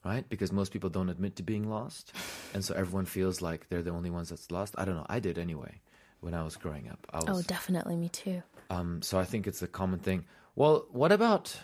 Right? 0.04 0.28
Because 0.28 0.52
most 0.52 0.72
people 0.72 0.90
don't 0.90 1.08
admit 1.08 1.36
to 1.36 1.42
being 1.42 1.68
lost. 1.68 2.12
And 2.54 2.64
so 2.64 2.72
everyone 2.74 3.04
feels 3.04 3.42
like 3.42 3.68
they're 3.68 3.82
the 3.82 3.90
only 3.90 4.08
ones 4.08 4.30
that's 4.30 4.50
lost. 4.50 4.74
I 4.78 4.86
don't 4.86 4.96
know. 4.96 5.04
I 5.08 5.20
did 5.20 5.36
anyway 5.38 5.80
when 6.20 6.32
I 6.34 6.42
was 6.42 6.56
growing 6.56 6.88
up. 6.88 7.06
I 7.12 7.18
was, 7.18 7.24
Oh, 7.28 7.42
definitely, 7.46 7.94
me 7.94 8.08
too. 8.08 8.42
um, 8.70 9.02
so 9.02 9.18
I 9.18 9.24
think 9.26 9.46
it's 9.46 9.60
a 9.60 9.66
common 9.66 9.98
thing. 9.98 10.24
Well, 10.56 10.86
what 10.90 11.12
about 11.12 11.60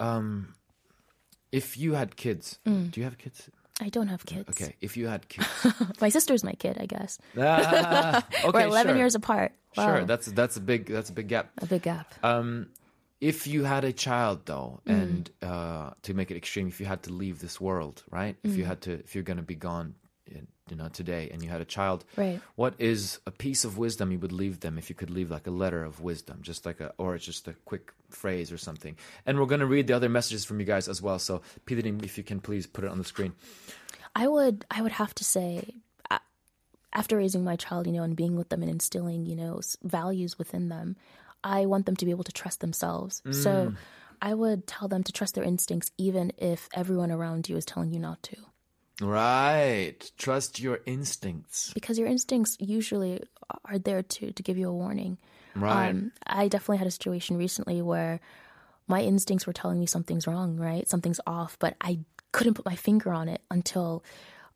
um, 0.00 0.54
if 1.52 1.76
you 1.76 1.92
had 1.94 2.16
kids? 2.16 2.58
Mm. 2.66 2.90
Do 2.90 3.00
you 3.00 3.04
have 3.04 3.18
kids? 3.18 3.50
I 3.80 3.88
don't 3.88 4.08
have 4.08 4.24
kids. 4.24 4.48
Okay, 4.50 4.76
if 4.80 4.96
you 4.96 5.08
had 5.08 5.28
kids, 5.28 5.48
My 6.00 6.08
sister's 6.08 6.44
my 6.44 6.52
kid, 6.52 6.76
I 6.80 6.86
guess. 6.86 7.18
Ah, 7.38 8.24
okay, 8.44 8.50
We're 8.66 8.66
11 8.68 8.90
sure. 8.92 8.96
years 8.96 9.14
apart. 9.14 9.52
Wow. 9.76 9.86
Sure, 9.86 10.04
that's 10.04 10.26
that's 10.26 10.56
a 10.56 10.60
big 10.60 10.86
that's 10.86 11.10
a 11.10 11.12
big 11.12 11.26
gap. 11.28 11.50
a 11.58 11.66
big 11.66 11.82
gap. 11.82 12.14
Um, 12.22 12.68
if 13.20 13.46
you 13.46 13.64
had 13.64 13.84
a 13.84 13.92
child 13.92 14.46
though, 14.46 14.80
Mm. 14.86 15.02
and 15.02 15.30
uh, 15.42 15.90
to 16.02 16.14
make 16.14 16.30
it 16.30 16.36
extreme, 16.36 16.68
if 16.68 16.78
you 16.80 16.86
had 16.86 17.02
to 17.04 17.12
leave 17.12 17.40
this 17.40 17.60
world, 17.60 18.04
right? 18.10 18.36
If 18.44 18.52
Mm. 18.52 18.56
you 18.58 18.64
had 18.64 18.80
to, 18.82 18.92
if 18.92 19.14
you're 19.14 19.24
going 19.24 19.38
to 19.38 19.42
be 19.42 19.56
gone, 19.56 19.94
Uh, 20.34 20.40
you 20.70 20.76
know, 20.76 20.88
today, 20.88 21.28
and 21.30 21.42
you 21.42 21.50
had 21.50 21.60
a 21.60 21.64
child, 21.66 22.04
Right. 22.16 22.40
What 22.56 22.74
is 22.78 23.20
a 23.26 23.30
piece 23.30 23.66
of 23.66 23.76
wisdom 23.76 24.10
you 24.10 24.18
would 24.18 24.32
leave 24.32 24.60
them 24.60 24.78
if 24.78 24.88
you 24.88 24.96
could 24.96 25.10
leave 25.10 25.30
like 25.30 25.46
a 25.46 25.50
letter 25.50 25.84
of 25.84 26.00
wisdom, 26.00 26.38
just 26.40 26.64
like 26.64 26.80
a, 26.80 26.94
or 26.96 27.14
it's 27.14 27.26
just 27.26 27.46
a 27.48 27.52
quick 27.66 27.92
phrase 28.08 28.50
or 28.50 28.56
something? 28.56 28.96
And 29.26 29.38
we're 29.38 29.46
going 29.46 29.60
to 29.60 29.66
read 29.66 29.88
the 29.88 29.92
other 29.92 30.08
messages 30.08 30.46
from 30.46 30.60
you 30.60 30.66
guys 30.66 30.88
as 30.88 31.02
well. 31.02 31.18
So, 31.18 31.42
Peter, 31.66 31.86
if 32.02 32.16
you 32.16 32.24
can 32.24 32.40
please 32.40 32.66
put 32.66 32.84
it 32.84 32.90
on 32.90 32.96
the 32.96 33.04
screen. 33.04 33.34
I 34.16 34.26
would 34.26 34.64
I 34.70 34.80
would 34.80 34.92
have 34.92 35.14
to 35.16 35.24
say 35.24 35.74
after 36.94 37.16
raising 37.16 37.44
my 37.44 37.56
child, 37.56 37.86
you 37.86 37.92
know, 37.92 38.04
and 38.04 38.16
being 38.16 38.36
with 38.36 38.48
them 38.48 38.62
and 38.62 38.70
instilling, 38.70 39.26
you 39.26 39.36
know, 39.36 39.60
values 39.82 40.38
within 40.38 40.68
them, 40.68 40.96
I 41.42 41.66
want 41.66 41.86
them 41.86 41.96
to 41.96 42.04
be 42.04 42.12
able 42.12 42.24
to 42.24 42.32
trust 42.32 42.60
themselves. 42.60 43.20
Mm. 43.26 43.34
So 43.34 43.74
I 44.22 44.32
would 44.32 44.66
tell 44.66 44.88
them 44.88 45.02
to 45.02 45.12
trust 45.12 45.34
their 45.34 45.44
instincts 45.44 45.90
even 45.98 46.32
if 46.38 46.68
everyone 46.72 47.10
around 47.10 47.48
you 47.48 47.56
is 47.56 47.64
telling 47.64 47.90
you 47.90 47.98
not 47.98 48.22
to. 48.24 48.36
Right, 49.00 50.10
trust 50.18 50.60
your 50.60 50.80
instincts. 50.86 51.72
Because 51.74 51.98
your 51.98 52.08
instincts 52.08 52.56
usually 52.60 53.22
are 53.64 53.78
there 53.78 54.02
to 54.02 54.32
to 54.32 54.42
give 54.42 54.56
you 54.56 54.68
a 54.68 54.72
warning. 54.72 55.18
Right. 55.56 55.90
Um, 55.90 56.12
I 56.26 56.48
definitely 56.48 56.78
had 56.78 56.86
a 56.86 56.90
situation 56.90 57.36
recently 57.36 57.82
where 57.82 58.20
my 58.86 59.02
instincts 59.02 59.46
were 59.46 59.52
telling 59.52 59.80
me 59.80 59.86
something's 59.86 60.26
wrong, 60.26 60.56
right? 60.56 60.88
Something's 60.88 61.20
off, 61.26 61.56
but 61.58 61.74
I 61.80 62.00
couldn't 62.32 62.54
put 62.54 62.66
my 62.66 62.76
finger 62.76 63.12
on 63.12 63.28
it 63.28 63.40
until 63.50 64.04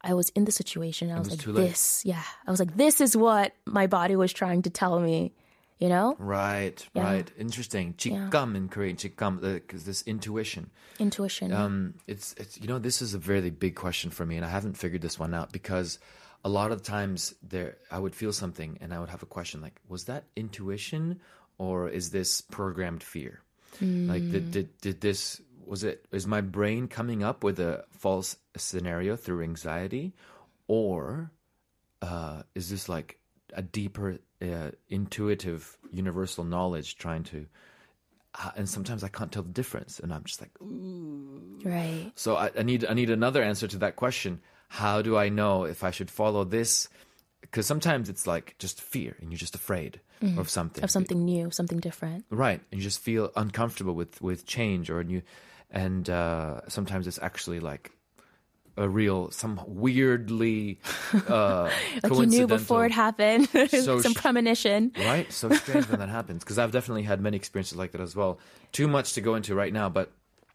I 0.02 0.14
was 0.14 0.28
in 0.30 0.44
the 0.44 0.52
situation. 0.52 1.10
I 1.10 1.18
was, 1.18 1.30
was 1.30 1.46
like, 1.46 1.56
this, 1.56 2.02
yeah. 2.04 2.22
I 2.46 2.50
was 2.50 2.60
like, 2.60 2.76
this 2.76 3.00
is 3.00 3.16
what 3.16 3.52
my 3.64 3.86
body 3.86 4.16
was 4.16 4.32
trying 4.32 4.62
to 4.62 4.70
tell 4.70 5.00
me, 5.00 5.32
you 5.78 5.88
know? 5.88 6.16
Right, 6.18 6.86
Yeah. 6.94 7.02
right. 7.04 7.30
Interesting. 7.38 7.94
Chikam 7.94 8.56
in 8.56 8.68
Korean, 8.68 8.96
chikam, 8.96 9.40
because 9.40 9.84
this 9.84 10.02
intuition. 10.02 10.70
Intuition. 10.98 11.52
Um, 11.52 11.94
it's 12.06 12.34
it's 12.36 12.60
you 12.60 12.66
know 12.68 12.78
this 12.78 13.00
is 13.02 13.14
a 13.14 13.18
very 13.18 13.50
big 13.50 13.74
question 13.74 14.10
for 14.10 14.26
me, 14.26 14.36
and 14.36 14.44
I 14.44 14.48
haven't 14.48 14.76
figured 14.76 15.02
this 15.02 15.18
one 15.18 15.34
out 15.34 15.52
because 15.52 15.98
a 16.44 16.48
lot 16.48 16.70
of 16.72 16.82
times 16.82 17.34
there 17.42 17.76
I 17.90 17.98
would 17.98 18.14
feel 18.14 18.32
something 18.32 18.78
and 18.80 18.92
I 18.94 18.98
would 19.00 19.08
have 19.08 19.22
a 19.22 19.26
question 19.26 19.60
like, 19.60 19.80
was 19.88 20.04
that 20.04 20.24
intuition 20.36 21.20
or 21.58 21.88
is 21.88 22.10
this 22.10 22.40
programmed 22.40 23.02
fear? 23.02 23.42
Like 23.80 24.30
did, 24.30 24.50
did 24.50 24.80
did 24.80 25.00
this 25.00 25.40
was 25.64 25.84
it 25.84 26.06
is 26.10 26.26
my 26.26 26.40
brain 26.40 26.88
coming 26.88 27.22
up 27.22 27.44
with 27.44 27.60
a 27.60 27.84
false 27.90 28.36
scenario 28.56 29.14
through 29.14 29.42
anxiety, 29.44 30.14
or 30.66 31.30
uh, 32.02 32.42
is 32.54 32.70
this 32.70 32.88
like 32.88 33.18
a 33.52 33.62
deeper 33.62 34.18
uh, 34.42 34.70
intuitive 34.88 35.76
universal 35.92 36.44
knowledge 36.44 36.96
trying 36.96 37.24
to? 37.24 37.46
Uh, 38.34 38.50
and 38.56 38.68
sometimes 38.68 39.02
I 39.02 39.08
can't 39.08 39.32
tell 39.32 39.42
the 39.42 39.48
difference, 39.52 40.00
and 40.00 40.12
I'm 40.12 40.24
just 40.24 40.40
like, 40.40 40.50
right. 40.60 42.12
so 42.14 42.36
I, 42.36 42.50
I 42.56 42.62
need 42.62 42.84
I 42.84 42.94
need 42.94 43.10
another 43.10 43.42
answer 43.42 43.66
to 43.68 43.78
that 43.78 43.96
question. 43.96 44.40
How 44.68 45.00
do 45.02 45.16
I 45.16 45.28
know 45.30 45.64
if 45.64 45.82
I 45.82 45.90
should 45.90 46.10
follow 46.10 46.44
this? 46.44 46.88
Because 47.40 47.66
sometimes 47.66 48.08
it's 48.08 48.26
like 48.26 48.54
just 48.58 48.80
fear, 48.80 49.16
and 49.20 49.30
you're 49.30 49.38
just 49.38 49.54
afraid 49.54 50.00
of 50.36 50.50
something. 50.50 50.84
Of 50.84 50.90
something 50.90 51.24
new, 51.24 51.50
something 51.50 51.78
different. 51.80 52.24
right? 52.30 52.60
And 52.70 52.80
you 52.80 52.84
just 52.84 53.00
feel 53.00 53.32
uncomfortable 53.34 53.94
with 53.94 54.20
with 54.20 54.46
change, 54.46 54.90
or 54.90 55.02
new, 55.02 55.22
and 55.70 56.08
uh, 56.08 56.68
sometimes 56.68 57.06
it's 57.06 57.18
actually 57.22 57.60
like 57.60 57.92
a 58.78 58.88
real 58.88 59.30
some 59.30 59.60
weirdly 59.66 60.78
uh, 61.28 61.70
Like 62.02 62.12
you 62.12 62.26
knew 62.26 62.46
before 62.46 62.86
it 62.86 62.92
happened. 62.92 63.48
So 63.68 64.00
Some 64.00 64.14
premonition. 64.14 64.92
Right? 64.96 65.30
So 65.32 65.50
strange 65.50 65.88
when 65.88 65.98
that 66.00 66.08
happens 66.08 66.44
because 66.44 66.58
I've 66.58 66.72
definitely 66.72 67.02
had 67.02 67.20
many 67.20 67.36
experiences 67.36 67.76
like 67.76 67.92
that 67.92 68.00
as 68.00 68.16
well. 68.16 68.38
Too 68.72 68.88
much 68.88 69.12
to 69.14 69.20
go 69.20 69.34
into 69.34 69.54
right 69.54 69.72
now, 69.72 69.88
but 69.88 70.10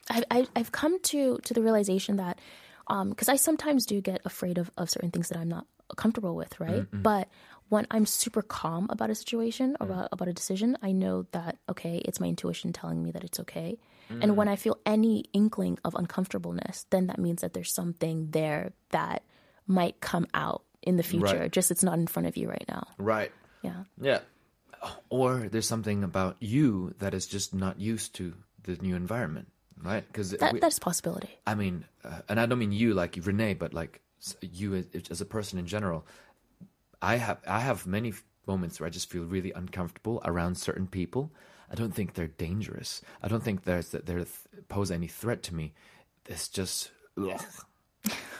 I've, 0.10 0.24
I've, 0.32 0.50
I've 0.56 0.72
come 0.72 1.00
to, 1.01 1.38
to 1.44 1.53
the 1.53 1.62
realization 1.62 2.18
that, 2.18 2.39
because 2.88 3.30
I 3.30 3.36
sometimes 3.36 3.86
do 3.86 4.01
get 4.01 4.22
afraid 4.25 4.58
of, 4.58 4.72
of 4.77 4.89
certain 4.89 5.12
things 5.12 5.30
that 5.30 5.38
I'm 5.38 5.50
not 5.50 5.65
comfortable 5.96 6.36
with, 6.36 6.60
right? 6.60 6.86
But 6.92 7.30
when 7.70 7.88
I'm 7.89 8.06
super 8.06 8.42
calm 8.42 8.88
about 8.89 9.10
a 9.10 9.15
situation 9.15 9.77
or 9.80 9.88
about, 9.88 10.10
about 10.12 10.27
a 10.27 10.34
decision, 10.34 10.77
I 10.82 10.92
know 10.92 11.25
that, 11.32 11.58
okay, 11.70 11.98
it's 12.06 12.20
my 12.20 12.27
intuition 12.27 12.74
telling 12.74 13.01
me 13.01 13.12
that 13.12 13.24
it's 13.24 13.39
okay. 13.39 13.80
And 14.22 14.38
when 14.38 14.48
I 14.48 14.55
feel 14.55 14.77
any 14.86 15.25
inkling 15.34 15.79
of 15.84 15.96
uncomfortableness, 15.96 16.86
then 16.89 17.08
that 17.08 17.17
means 17.20 17.41
that 17.41 17.53
there's 17.53 17.74
something 17.74 18.29
there 18.32 18.74
that 18.91 19.24
might 19.67 20.00
come 20.01 20.27
out 20.34 20.63
in 20.82 20.98
the 20.98 21.03
future. 21.03 21.39
Right. 21.39 21.51
Just 21.51 21.72
it's 21.72 21.84
not 21.84 21.98
in 21.98 22.08
front 22.08 22.27
of 22.27 22.38
you 22.38 22.50
right 22.50 22.65
now. 22.67 22.88
right. 22.98 23.32
Yeah. 23.62 23.84
Yeah. 24.01 24.20
Or 25.10 25.48
there's 25.50 25.67
something 25.67 26.03
about 26.03 26.36
you 26.41 26.93
that 27.00 27.13
is 27.13 27.25
just 27.25 27.53
not 27.53 27.79
used 27.79 28.13
to 28.15 28.34
the 28.63 28.75
new 28.75 28.96
environment, 28.96 29.48
right? 29.82 30.05
Because 30.05 30.32
That, 30.32 30.60
that's 30.60 30.77
a 30.77 30.82
possibility. 30.82 31.29
I 31.48 31.55
mean, 31.55 31.86
uh, 32.03 32.20
and 32.27 32.39
I 32.39 32.46
don't 32.46 32.60
mean 32.60 32.74
you 32.74 32.93
like 32.93 33.17
Renee, 33.24 33.53
but 33.53 33.74
like 33.74 34.01
you 34.41 34.75
as, 34.75 34.86
as 35.10 35.22
a 35.22 35.25
person 35.25 35.60
in 35.60 35.65
general. 35.67 36.05
I 37.01 37.15
have 37.15 37.39
I 37.48 37.60
have 37.60 37.86
many 37.88 38.13
moments 38.48 38.79
where 38.79 38.88
I 38.88 38.89
just 38.89 39.10
feel 39.10 39.24
really 39.24 39.51
uncomfortable 39.51 40.22
around 40.25 40.55
certain 40.58 40.88
people. 40.88 41.32
I 41.74 41.75
don't 41.75 41.94
think 41.94 42.13
they're 42.13 42.27
dangerous. 42.27 43.01
I 43.24 43.27
don't 43.27 43.44
think 43.44 43.63
there's 43.63 43.89
that 43.89 44.06
they 44.06 44.24
pose 44.70 44.92
any 44.92 45.08
threat 45.08 45.42
to 45.44 45.56
me. 45.56 45.74
It's 46.27 46.48
just, 46.48 46.92
ugh. 47.18 47.42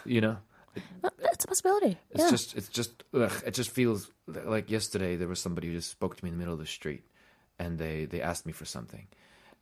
you 0.06 0.22
know. 0.22 0.38
That's 1.02 1.44
a 1.44 1.48
possibility. 1.48 1.98
It's 2.12 2.24
yeah. 2.24 2.30
just, 2.30 2.56
it's 2.56 2.70
just, 2.70 3.04
ugh, 3.14 3.44
it 3.46 3.56
just 3.56 3.72
feels 3.72 4.12
like 4.28 4.70
yesterday 4.70 5.16
there 5.16 5.28
was 5.28 5.40
somebody 5.40 5.68
who 5.68 5.74
just 5.74 5.90
spoke 5.90 6.16
to 6.16 6.24
me 6.24 6.30
in 6.30 6.36
the 6.36 6.40
middle 6.40 6.54
of 6.54 6.60
the 6.60 6.66
street, 6.66 7.04
and 7.60 7.78
they 7.78 8.06
they 8.06 8.22
asked 8.22 8.46
me 8.46 8.52
for 8.54 8.66
something, 8.66 9.08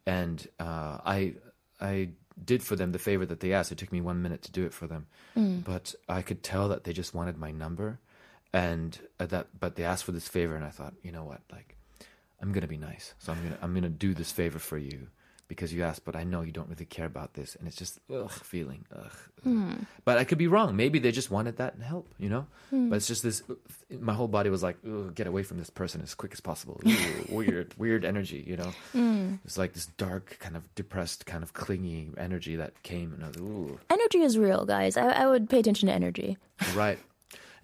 and 0.06 0.48
uh, 0.60 1.00
I 1.06 1.36
I 1.80 2.10
did 2.44 2.64
for 2.64 2.76
them 2.76 2.92
the 2.92 3.00
favor 3.00 3.26
that 3.26 3.40
they 3.40 3.54
asked. 3.54 3.72
It 3.72 3.78
took 3.78 3.92
me 3.92 4.02
one 4.02 4.22
minute 4.22 4.42
to 4.44 4.52
do 4.52 4.66
it 4.66 4.74
for 4.74 4.88
them, 4.88 5.08
but 5.66 5.96
I 6.08 6.22
could 6.22 6.44
tell 6.44 6.70
that 6.70 6.84
they 6.84 6.94
just 6.94 7.14
wanted 7.14 7.38
my 7.38 7.52
number, 7.52 8.00
and 8.54 8.98
uh, 9.20 9.26
that 9.28 9.48
but 9.60 9.76
they 9.76 9.84
asked 9.84 10.06
for 10.06 10.14
this 10.14 10.28
favor, 10.28 10.56
and 10.56 10.64
I 10.64 10.70
thought, 10.70 10.94
you 11.04 11.12
know 11.12 11.26
what, 11.26 11.42
like 11.52 11.76
I'm 12.42 12.52
gonna 12.52 12.68
be 12.68 12.78
nice, 12.78 13.14
so 13.20 13.32
I'm 13.32 13.42
gonna 13.44 13.58
I'm 13.62 13.74
gonna 13.74 13.90
do 13.90 14.14
this 14.14 14.32
favor 14.32 14.60
for 14.60 14.78
you 14.78 15.08
because 15.48 15.74
you 15.74 15.84
asked, 15.84 16.06
but 16.06 16.16
I 16.16 16.24
know 16.24 16.44
you 16.44 16.54
don't 16.54 16.70
really 16.70 16.86
care 16.86 17.06
about 17.06 17.34
this, 17.34 17.56
and 17.56 17.68
it's 17.68 17.76
just 17.76 18.00
ugh 18.10 18.32
feeling 18.32 18.86
ugh. 18.96 19.12
Hmm. 19.44 19.74
But 20.06 20.18
I 20.18 20.24
could 20.24 20.38
be 20.38 20.48
wrong. 20.48 20.76
Maybe 20.78 20.98
they 21.00 21.12
just 21.12 21.30
wanted 21.30 21.58
that 21.58 21.76
help, 21.82 22.08
you 22.18 22.30
know. 22.30 22.48
Hmm. 22.70 22.90
But 22.90 22.96
it's 22.98 23.08
just 23.08 23.22
this. 23.22 23.44
My 23.90 24.14
whole 24.14 24.30
body 24.30 24.50
was 24.50 24.64
like, 24.64 24.78
"Ugh, 24.86 25.14
"Get 25.14 25.28
away 25.28 25.44
from 25.44 25.58
this 25.58 25.70
person 25.70 26.02
as 26.02 26.16
quick 26.16 26.32
as 26.32 26.40
possible." 26.40 26.80
Ooh, 26.88 27.26
weird, 27.36 27.74
weird 27.78 28.06
energy, 28.06 28.44
you 28.48 28.56
know. 28.56 28.72
Hmm. 28.94 29.36
It's 29.44 29.58
like 29.58 29.74
this 29.74 29.88
dark, 29.98 30.38
kind 30.40 30.56
of 30.56 30.74
depressed, 30.76 31.26
kind 31.26 31.44
of 31.44 31.52
clingy 31.54 32.12
energy 32.18 32.56
that 32.56 32.82
came, 32.84 33.14
and 33.14 33.24
I 33.24 33.28
was, 33.28 33.38
"Ooh, 33.38 33.78
Energy 33.90 34.22
is 34.22 34.38
real, 34.38 34.66
guys. 34.66 34.96
I, 34.96 35.08
I 35.10 35.28
would 35.28 35.50
pay 35.50 35.60
attention 35.60 35.88
to 35.88 35.94
energy. 35.94 36.38
right." 36.76 36.98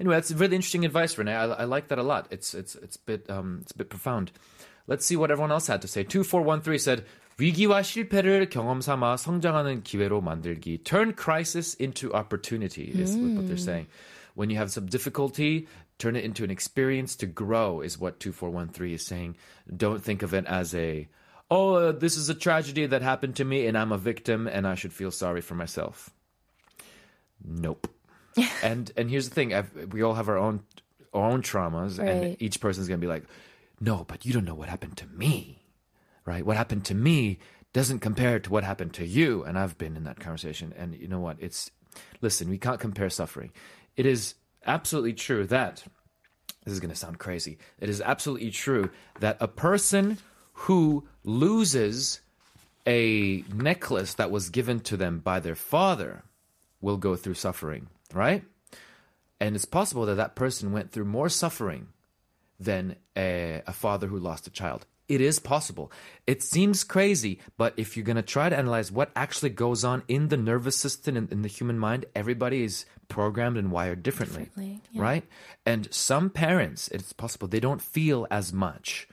Anyway, 0.00 0.14
that's 0.14 0.32
really 0.32 0.56
interesting 0.56 0.84
advice, 0.84 1.16
Renee. 1.16 1.34
I, 1.34 1.46
I 1.46 1.64
like 1.64 1.88
that 1.88 1.98
a 1.98 2.02
lot. 2.02 2.28
It's 2.30 2.54
it's 2.54 2.74
it's 2.76 2.96
a 2.96 3.00
bit 3.06 3.30
um 3.30 3.60
it's 3.62 3.72
a 3.72 3.78
bit 3.78 3.90
profound. 3.90 4.32
Let's 4.86 5.06
see 5.06 5.16
what 5.16 5.30
everyone 5.30 5.52
else 5.52 5.68
had 5.68 5.82
to 5.82 5.88
say. 5.88 6.02
Two 6.02 6.24
four 6.24 6.42
one 6.42 6.60
three 6.60 6.78
said, 6.78 7.04
위기와 7.38 7.82
실패를 7.82 8.50
경험 8.50 8.80
삼아 8.80 9.16
성장하는 9.16 9.82
기회로 9.82 10.20
만들기. 10.20 10.84
Turn 10.84 11.12
crisis 11.14 11.74
into 11.74 12.12
opportunity 12.12 12.90
is 12.94 13.16
what 13.16 13.46
they're 13.46 13.56
saying. 13.56 13.86
When 14.34 14.50
you 14.50 14.56
have 14.56 14.70
some 14.70 14.86
difficulty, 14.86 15.66
turn 15.98 16.16
it 16.16 16.24
into 16.24 16.44
an 16.44 16.50
experience 16.50 17.16
to 17.16 17.26
grow 17.26 17.80
is 17.80 17.98
what 17.98 18.20
2413 18.20 18.94
is 18.94 19.04
saying. 19.04 19.36
Don't 19.74 20.02
think 20.02 20.22
of 20.22 20.34
it 20.34 20.46
as 20.46 20.74
a, 20.74 21.08
oh, 21.50 21.74
uh, 21.74 21.92
this 21.92 22.16
is 22.16 22.28
a 22.28 22.34
tragedy 22.34 22.86
that 22.86 23.02
happened 23.02 23.36
to 23.36 23.44
me 23.44 23.66
and 23.66 23.76
I'm 23.76 23.92
a 23.92 23.98
victim 23.98 24.46
and 24.46 24.66
I 24.66 24.74
should 24.74 24.92
feel 24.92 25.10
sorry 25.10 25.40
for 25.40 25.54
myself. 25.54 26.10
Nope. 27.44 27.88
and 28.63 28.91
and 28.97 29.09
here's 29.09 29.29
the 29.29 29.35
thing: 29.35 29.53
I've, 29.53 29.71
we 29.91 30.01
all 30.01 30.13
have 30.15 30.29
our 30.29 30.37
own 30.37 30.61
our 31.13 31.29
own 31.31 31.41
traumas, 31.41 31.99
and 31.99 32.21
Right. 32.21 32.37
each 32.39 32.59
person's 32.59 32.87
gonna 32.87 32.97
be 32.99 33.07
like, 33.07 33.23
"No, 33.79 34.05
but 34.07 34.25
you 34.25 34.33
don't 34.33 34.45
know 34.45 34.55
what 34.55 34.69
happened 34.69 34.97
to 34.97 35.07
me, 35.07 35.63
right? 36.25 36.45
What 36.45 36.57
happened 36.57 36.85
to 36.85 36.95
me 36.95 37.39
doesn't 37.73 37.99
compare 37.99 38.39
to 38.39 38.49
what 38.49 38.63
happened 38.63 38.93
to 38.95 39.05
you." 39.05 39.43
And 39.43 39.57
I've 39.57 39.77
been 39.77 39.95
in 39.95 40.03
that 40.03 40.19
conversation, 40.19 40.73
and 40.77 40.95
you 40.95 41.07
know 41.07 41.19
what? 41.19 41.37
It's 41.39 41.71
listen, 42.21 42.49
we 42.49 42.57
can't 42.57 42.79
compare 42.79 43.09
suffering. 43.09 43.51
It 43.95 44.05
is 44.05 44.35
absolutely 44.65 45.13
true 45.13 45.45
that 45.47 45.83
this 46.63 46.73
is 46.73 46.79
going 46.79 46.89
to 46.91 46.95
sound 46.95 47.17
crazy. 47.17 47.57
It 47.79 47.89
is 47.89 48.01
absolutely 48.01 48.51
true 48.51 48.89
that 49.21 49.37
a 49.39 49.47
person 49.47 50.17
who 50.53 51.07
loses 51.23 52.19
a 52.85 53.43
necklace 53.53 54.13
that 54.15 54.31
was 54.31 54.49
given 54.49 54.79
to 54.81 54.97
them 54.97 55.19
by 55.19 55.39
their 55.39 55.55
father 55.55 56.23
will 56.81 56.97
go 56.97 57.15
through 57.15 57.33
suffering, 57.35 57.87
right? 58.13 58.43
And 59.39 59.55
it's 59.55 59.65
possible 59.65 60.05
that 60.05 60.15
that 60.15 60.35
person 60.35 60.71
went 60.71 60.91
through 60.91 61.05
more 61.05 61.29
suffering 61.29 61.87
than 62.59 62.95
a, 63.15 63.61
a 63.67 63.73
father 63.73 64.07
who 64.07 64.17
lost 64.17 64.47
a 64.47 64.51
child. 64.51 64.85
It 65.07 65.21
is 65.21 65.39
possible. 65.39 65.89
It 66.25 66.43
seems 66.43 66.83
crazy, 66.83 67.39
but 67.55 67.73
if 67.77 67.95
you're 67.95 68.03
going 68.03 68.17
to 68.17 68.21
try 68.21 68.49
to 68.49 68.57
analyze 68.57 68.91
what 68.91 69.11
actually 69.15 69.51
goes 69.51 69.85
on 69.85 70.03
in 70.09 70.27
the 70.27 70.35
nervous 70.35 70.75
system 70.75 71.15
and 71.15 71.31
in 71.31 71.43
the 71.43 71.47
human 71.47 71.79
mind, 71.79 72.05
everybody 72.13 72.63
is 72.63 72.85
programmed 73.07 73.57
and 73.57 73.71
wired 73.71 74.03
differently, 74.03 74.45
Differently, 74.45 74.81
yeah. 74.91 75.01
right? 75.01 75.23
And 75.65 75.93
some 75.93 76.29
parents, 76.29 76.89
it's 76.89 77.13
possible 77.13 77.47
they 77.47 77.61
don't 77.61 77.81
feel 77.81 78.27
as 78.29 78.51
much 78.51 79.07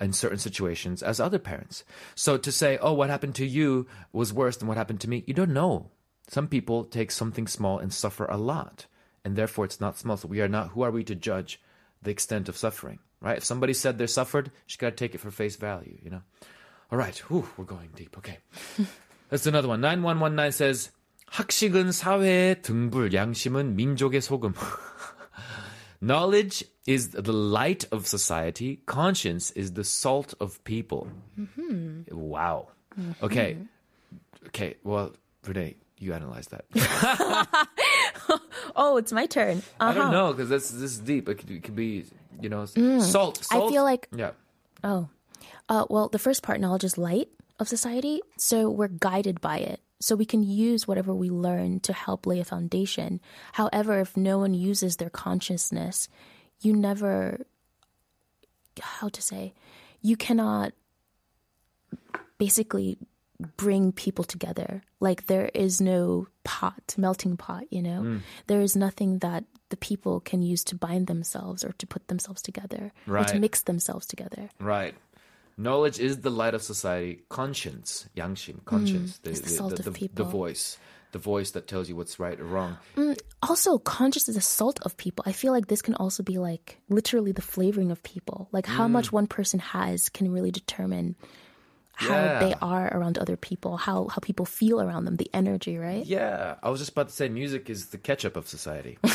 in 0.00 0.14
certain 0.14 0.38
situations 0.38 1.02
as 1.02 1.20
other 1.20 1.38
parents. 1.38 1.84
So 2.14 2.38
to 2.38 2.50
say, 2.50 2.78
oh, 2.78 2.94
what 2.94 3.10
happened 3.10 3.34
to 3.34 3.46
you 3.46 3.86
was 4.14 4.32
worse 4.32 4.56
than 4.56 4.68
what 4.68 4.78
happened 4.78 5.02
to 5.02 5.10
me, 5.10 5.22
you 5.26 5.34
don't 5.34 5.52
know. 5.52 5.90
Some 6.29 6.47
people 6.47 6.83
take 6.83 7.11
something 7.11 7.47
small 7.47 7.79
and 7.79 7.93
suffer 7.93 8.25
a 8.25 8.37
lot, 8.37 8.87
and 9.23 9.35
therefore 9.35 9.65
it's 9.65 9.79
not 9.79 9.97
small. 9.97 10.17
So 10.17 10.27
we 10.27 10.41
are 10.41 10.47
not, 10.47 10.69
who 10.69 10.81
are 10.81 10.91
we 10.91 11.03
to 11.03 11.15
judge 11.15 11.61
the 12.01 12.11
extent 12.11 12.49
of 12.49 12.57
suffering, 12.57 12.99
right? 13.21 13.37
If 13.37 13.45
somebody 13.45 13.73
said 13.73 13.97
they 13.97 14.07
suffered, 14.07 14.51
you 14.67 14.77
got 14.77 14.91
to 14.91 14.95
take 14.95 15.15
it 15.15 15.19
for 15.19 15.31
face 15.31 15.55
value, 15.55 15.97
you 16.03 16.09
know? 16.09 16.21
All 16.91 16.97
right, 16.97 17.17
whew, 17.29 17.47
we're 17.57 17.65
going 17.65 17.89
deep. 17.95 18.17
Okay. 18.17 18.39
That's 19.29 19.47
another 19.47 19.67
one. 19.67 19.81
9119 19.81 20.51
says, 20.51 20.91
학식은 21.31 21.91
사회의 21.91 22.61
등불, 22.61 23.13
양심은 23.13 23.75
민족의 23.75 24.21
소금. 24.21 24.53
Knowledge 26.01 26.65
is 26.85 27.09
the 27.09 27.33
light 27.33 27.85
of 27.91 28.05
society. 28.05 28.81
Conscience 28.85 29.49
is 29.51 29.73
the 29.73 29.83
salt 29.83 30.35
of 30.39 30.63
people. 30.63 31.07
Wow. 32.11 32.67
Okay. 33.23 33.57
Okay. 34.47 34.75
Well, 34.83 35.13
Renee, 35.47 35.77
you 36.00 36.12
analyze 36.12 36.48
that. 36.48 36.64
Oh, 38.76 38.96
it's 38.98 39.12
my 39.12 39.26
turn. 39.26 39.62
I 39.80 39.92
don't 39.92 40.02
Uh-huh. 40.04 40.12
know 40.12 40.32
because 40.32 40.48
this 40.48 40.70
this 40.70 40.92
is 40.92 40.98
deep. 40.98 41.28
It 41.28 41.36
could, 41.38 41.50
it 41.50 41.62
could 41.64 41.74
be, 41.76 42.04
you 42.40 42.48
know, 42.48 42.64
salt, 42.66 43.46
I 43.50 43.68
feel 43.68 43.82
like- 43.84 44.08
yeah. 44.14 44.30
Oh. 44.84 45.08
Uh, 45.68 45.84
well, 45.90 46.08
the 46.08 46.18
first 46.18 46.42
part, 46.42 46.60
knowledge 46.60 46.84
is 46.84 46.96
light 46.96 47.28
of 47.58 47.68
society. 47.68 48.20
So 48.38 48.70
we're 48.70 48.88
guided 48.88 49.40
by 49.40 49.58
it. 49.58 49.80
So 50.00 50.16
we 50.16 50.24
can 50.24 50.42
use 50.42 50.86
whatever 50.88 51.12
we 51.14 51.28
learn 51.30 51.80
to 51.80 51.92
help 51.92 52.26
lay 52.26 52.40
a 52.40 52.44
foundation. 52.44 53.20
However, 53.52 54.00
if 54.00 54.16
no 54.16 54.38
one 54.38 54.54
uses 54.54 54.96
their 54.96 55.10
consciousness, 55.10 56.08
you 56.62 56.72
never, 56.74 57.44
how 58.80 59.08
to 59.10 59.20
say, 59.20 59.52
you 60.00 60.16
cannot 60.16 60.72
basically 62.38 62.96
bring 63.56 63.92
people 63.92 64.24
together. 64.24 64.82
Like 65.00 65.26
there 65.26 65.50
is 65.54 65.80
no 65.80 66.26
pot, 66.44 66.94
melting 66.96 67.36
pot, 67.36 67.64
you 67.70 67.82
know? 67.82 68.20
There 68.46 68.60
is 68.60 68.76
nothing 68.76 69.18
that 69.20 69.44
the 69.70 69.76
people 69.76 70.20
can 70.20 70.42
use 70.42 70.64
to 70.64 70.74
bind 70.74 71.06
themselves 71.06 71.64
or 71.64 71.72
to 71.78 71.86
put 71.86 72.08
themselves 72.08 72.42
together 72.42 72.92
or 73.08 73.24
to 73.24 73.38
mix 73.38 73.62
themselves 73.62 74.06
together. 74.06 74.50
Right. 74.58 74.94
Knowledge 75.56 75.98
is 76.00 76.20
the 76.20 76.30
light 76.30 76.54
of 76.54 76.62
society. 76.62 77.22
Conscience, 77.28 78.08
양심, 78.16 78.64
conscience, 78.64 79.20
Mm, 79.22 79.22
the 79.22 79.48
salt 79.48 79.78
of 79.78 79.84
the, 79.84 79.92
people. 79.92 80.24
voice, 80.24 80.78
the 81.12 81.18
voice 81.18 81.50
that 81.52 81.66
tells 81.68 81.88
you 81.88 81.96
what's 81.96 82.18
right 82.18 82.40
or 82.40 82.44
wrong. 82.44 82.78
Also, 83.42 83.76
conscious 83.78 84.28
is 84.28 84.36
the 84.36 84.40
salt 84.40 84.80
of 84.82 84.96
people. 84.96 85.22
I 85.26 85.32
feel 85.32 85.52
like 85.52 85.66
this 85.68 85.82
can 85.82 85.94
also 85.96 86.22
be 86.22 86.38
like 86.38 86.78
literally 86.88 87.32
the 87.32 87.42
flavoring 87.42 87.90
of 87.90 88.02
people. 88.02 88.48
Like 88.52 88.64
how 88.66 88.86
Mm. 88.88 88.92
much 88.92 89.12
one 89.12 89.26
person 89.26 89.60
has 89.60 90.08
can 90.08 90.32
really 90.32 90.50
determine 90.50 91.14
how 91.99 92.13
Yeah. 92.15 92.39
they 92.39 92.53
are 92.61 92.91
around 92.95 93.17
other 93.17 93.37
people, 93.37 93.77
how 93.77 94.07
how 94.11 94.19
people 94.21 94.45
feel 94.45 94.81
around 94.81 95.05
them, 95.05 95.15
the 95.15 95.29
energy, 95.33 95.77
right? 95.77 96.05
Yeah, 96.05 96.55
I 96.61 96.69
was 96.69 96.79
just 96.79 96.91
about 96.91 97.07
to 97.09 97.15
say 97.15 97.29
music 97.29 97.69
is 97.69 97.87
the 97.95 97.97
ketchup 97.97 98.35
of 98.35 98.47
society. 98.47 98.97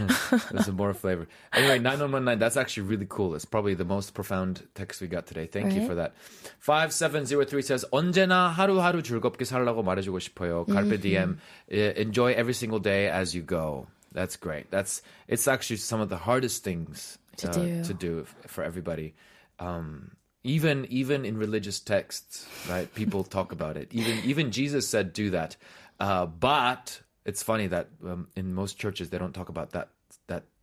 There's 0.51 0.65
some 0.65 0.75
more 0.75 0.93
flavor. 0.93 1.27
Anyway, 1.53 1.79
9119, 1.79 2.37
that's 2.39 2.57
actually 2.57 2.83
really 2.83 3.07
cool. 3.07 3.33
It's 3.35 3.45
probably 3.45 3.73
the 3.75 3.85
most 3.85 4.13
profound 4.13 4.67
text 4.75 4.99
we 5.01 5.07
got 5.07 5.25
today. 5.25 5.47
Thank 5.47 5.71
you 5.73 5.79
Right. 5.81 5.87
for 5.87 5.95
that. 5.95 6.13
5703 6.59 7.61
says, 7.61 7.85
언제나 7.91 8.49
하루하루 8.51 9.01
즐겁게 9.03 9.45
살라고 9.45 9.83
말해주고 9.83 10.19
싶어요. 10.19 10.65
Carpe 10.67 10.97
diem. 10.99 11.39
Eh, 11.71 11.93
Enjoy 11.95 12.33
every 12.33 12.53
single 12.53 12.79
day 12.79 13.07
as 13.07 13.33
you 13.35 13.41
go. 13.41 13.87
That's 14.11 14.35
great. 14.35 14.69
That's, 14.69 15.01
it's 15.27 15.47
actually 15.47 15.77
some 15.77 16.01
of 16.01 16.09
the 16.09 16.17
hardest 16.17 16.63
things 16.63 17.17
To 17.37 17.49
uh, 17.49 17.53
do. 17.53 17.83
to 17.83 17.93
do 17.93 18.19
f- 18.27 18.35
for 18.51 18.63
everybody. 18.63 19.13
Um, 19.60 20.12
even 20.42 20.86
even 20.86 21.24
in 21.24 21.36
religious 21.36 21.80
texts, 21.80 22.46
right? 22.68 22.92
People 22.94 23.24
talk 23.24 23.52
about 23.52 23.76
it. 23.76 23.92
Even 23.92 24.18
even 24.24 24.50
Jesus 24.50 24.88
said 24.88 25.12
do 25.12 25.30
that. 25.30 25.56
Uh, 25.98 26.26
but 26.26 27.00
it's 27.26 27.42
funny 27.42 27.66
that 27.66 27.88
um, 28.04 28.28
in 28.34 28.54
most 28.54 28.78
churches 28.78 29.10
they 29.10 29.18
don't 29.18 29.34
talk 29.34 29.50
about 29.50 29.72
that 29.72 29.90
that 29.90 29.90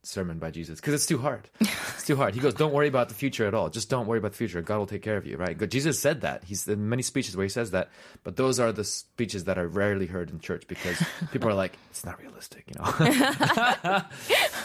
sermon 0.08 0.39
by 0.39 0.52
Jesus 0.52 0.80
because 0.80 0.93
it's 0.93 1.06
too 1.06 1.17
hard. 1.17 1.50
It's 1.60 2.06
too 2.06 2.15
hard. 2.15 2.34
He 2.36 2.39
goes, 2.39 2.54
"Don't 2.54 2.74
worry 2.74 2.88
about 2.88 3.10
the 3.10 3.15
future 3.15 3.48
at 3.48 3.54
all. 3.54 3.70
Just 3.70 3.89
don't 3.89 4.08
worry 4.08 4.20
about 4.20 4.32
the 4.32 4.38
future. 4.38 4.62
God 4.62 4.78
will 4.78 4.86
take 4.86 5.02
care 5.02 5.17
of 5.17 5.26
you." 5.26 5.38
Right? 5.38 5.58
Jesus 5.70 6.00
said 6.00 6.22
that. 6.22 6.43
He's 6.43 6.67
in 6.67 6.89
many 6.89 7.04
speeches 7.04 7.36
where 7.36 7.43
he 7.43 7.50
says 7.50 7.72
that. 7.72 7.89
But 8.24 8.36
those 8.36 8.60
are 8.60 8.72
the 8.72 8.84
speeches 8.84 9.43
that 9.46 9.58
are 9.58 9.67
rarely 9.67 10.06
heard 10.06 10.30
in 10.30 10.39
church 10.39 10.67
because 10.67 11.02
people 11.32 11.50
are 11.50 11.54
like, 11.54 11.78
"It's 11.89 12.06
not 12.06 12.20
realistic," 12.22 12.65
you 12.67 12.82
know. 12.82 14.02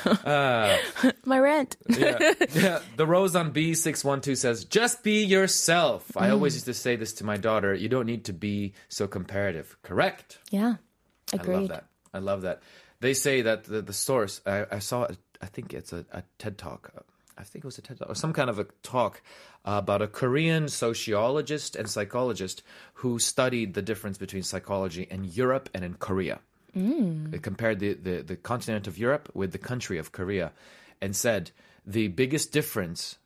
Uh, 0.04 0.76
my 1.24 1.38
rant. 1.38 1.76
yeah. 1.88 2.18
yeah. 2.54 2.80
The 2.96 3.06
Rose 3.06 3.36
on 3.36 3.52
B612 3.52 4.36
says, 4.36 4.64
just 4.64 5.02
be 5.02 5.24
yourself. 5.24 6.16
I 6.16 6.28
mm. 6.28 6.32
always 6.32 6.54
used 6.54 6.66
to 6.66 6.74
say 6.74 6.96
this 6.96 7.12
to 7.14 7.24
my 7.24 7.36
daughter. 7.36 7.74
You 7.74 7.88
don't 7.88 8.06
need 8.06 8.24
to 8.24 8.32
be 8.32 8.74
so 8.88 9.06
comparative. 9.06 9.76
Correct. 9.82 10.38
Yeah. 10.50 10.76
I 11.32 11.42
love 11.42 11.68
that. 11.68 11.86
I 12.12 12.18
love 12.18 12.42
that. 12.42 12.62
They 13.00 13.14
say 13.14 13.42
that 13.42 13.64
the, 13.64 13.82
the 13.82 13.92
source, 13.92 14.40
I, 14.46 14.66
I 14.70 14.78
saw, 14.78 15.08
I 15.42 15.46
think 15.46 15.74
it's 15.74 15.92
a, 15.92 16.04
a 16.12 16.22
TED 16.38 16.56
talk. 16.56 16.92
I 17.36 17.42
think 17.42 17.64
it 17.64 17.66
was 17.66 17.78
a 17.78 17.82
TED 17.82 17.98
talk 17.98 18.08
or 18.08 18.14
some 18.14 18.32
kind 18.32 18.48
of 18.48 18.58
a 18.58 18.66
talk 18.82 19.20
about 19.64 20.00
a 20.00 20.06
Korean 20.06 20.68
sociologist 20.68 21.76
and 21.76 21.88
psychologist 21.90 22.62
who 22.94 23.18
studied 23.18 23.74
the 23.74 23.82
difference 23.82 24.18
between 24.18 24.42
psychology 24.42 25.06
in 25.10 25.24
Europe 25.24 25.68
and 25.74 25.84
in 25.84 25.94
Korea. 25.94 26.40
They 27.30 27.38
compared 27.38 27.80
the, 27.80 27.94
the, 27.94 28.22
the 28.22 28.36
continent 28.36 28.86
of 28.86 28.96
Europe 28.96 29.30
with 29.34 29.52
the 29.52 29.58
country 29.58 29.98
of 29.98 30.12
Korea 30.12 30.52
and 31.00 31.14
said 31.14 31.50
the 31.84 32.08
biggest 32.08 32.52
difference 32.52 33.18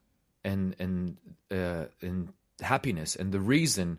in, 0.45 0.75
in, 0.79 1.17
uh, 1.51 1.87
in 2.01 2.31
happiness 2.61 3.15
and 3.17 3.33
the 3.33 3.41
reason 3.41 3.99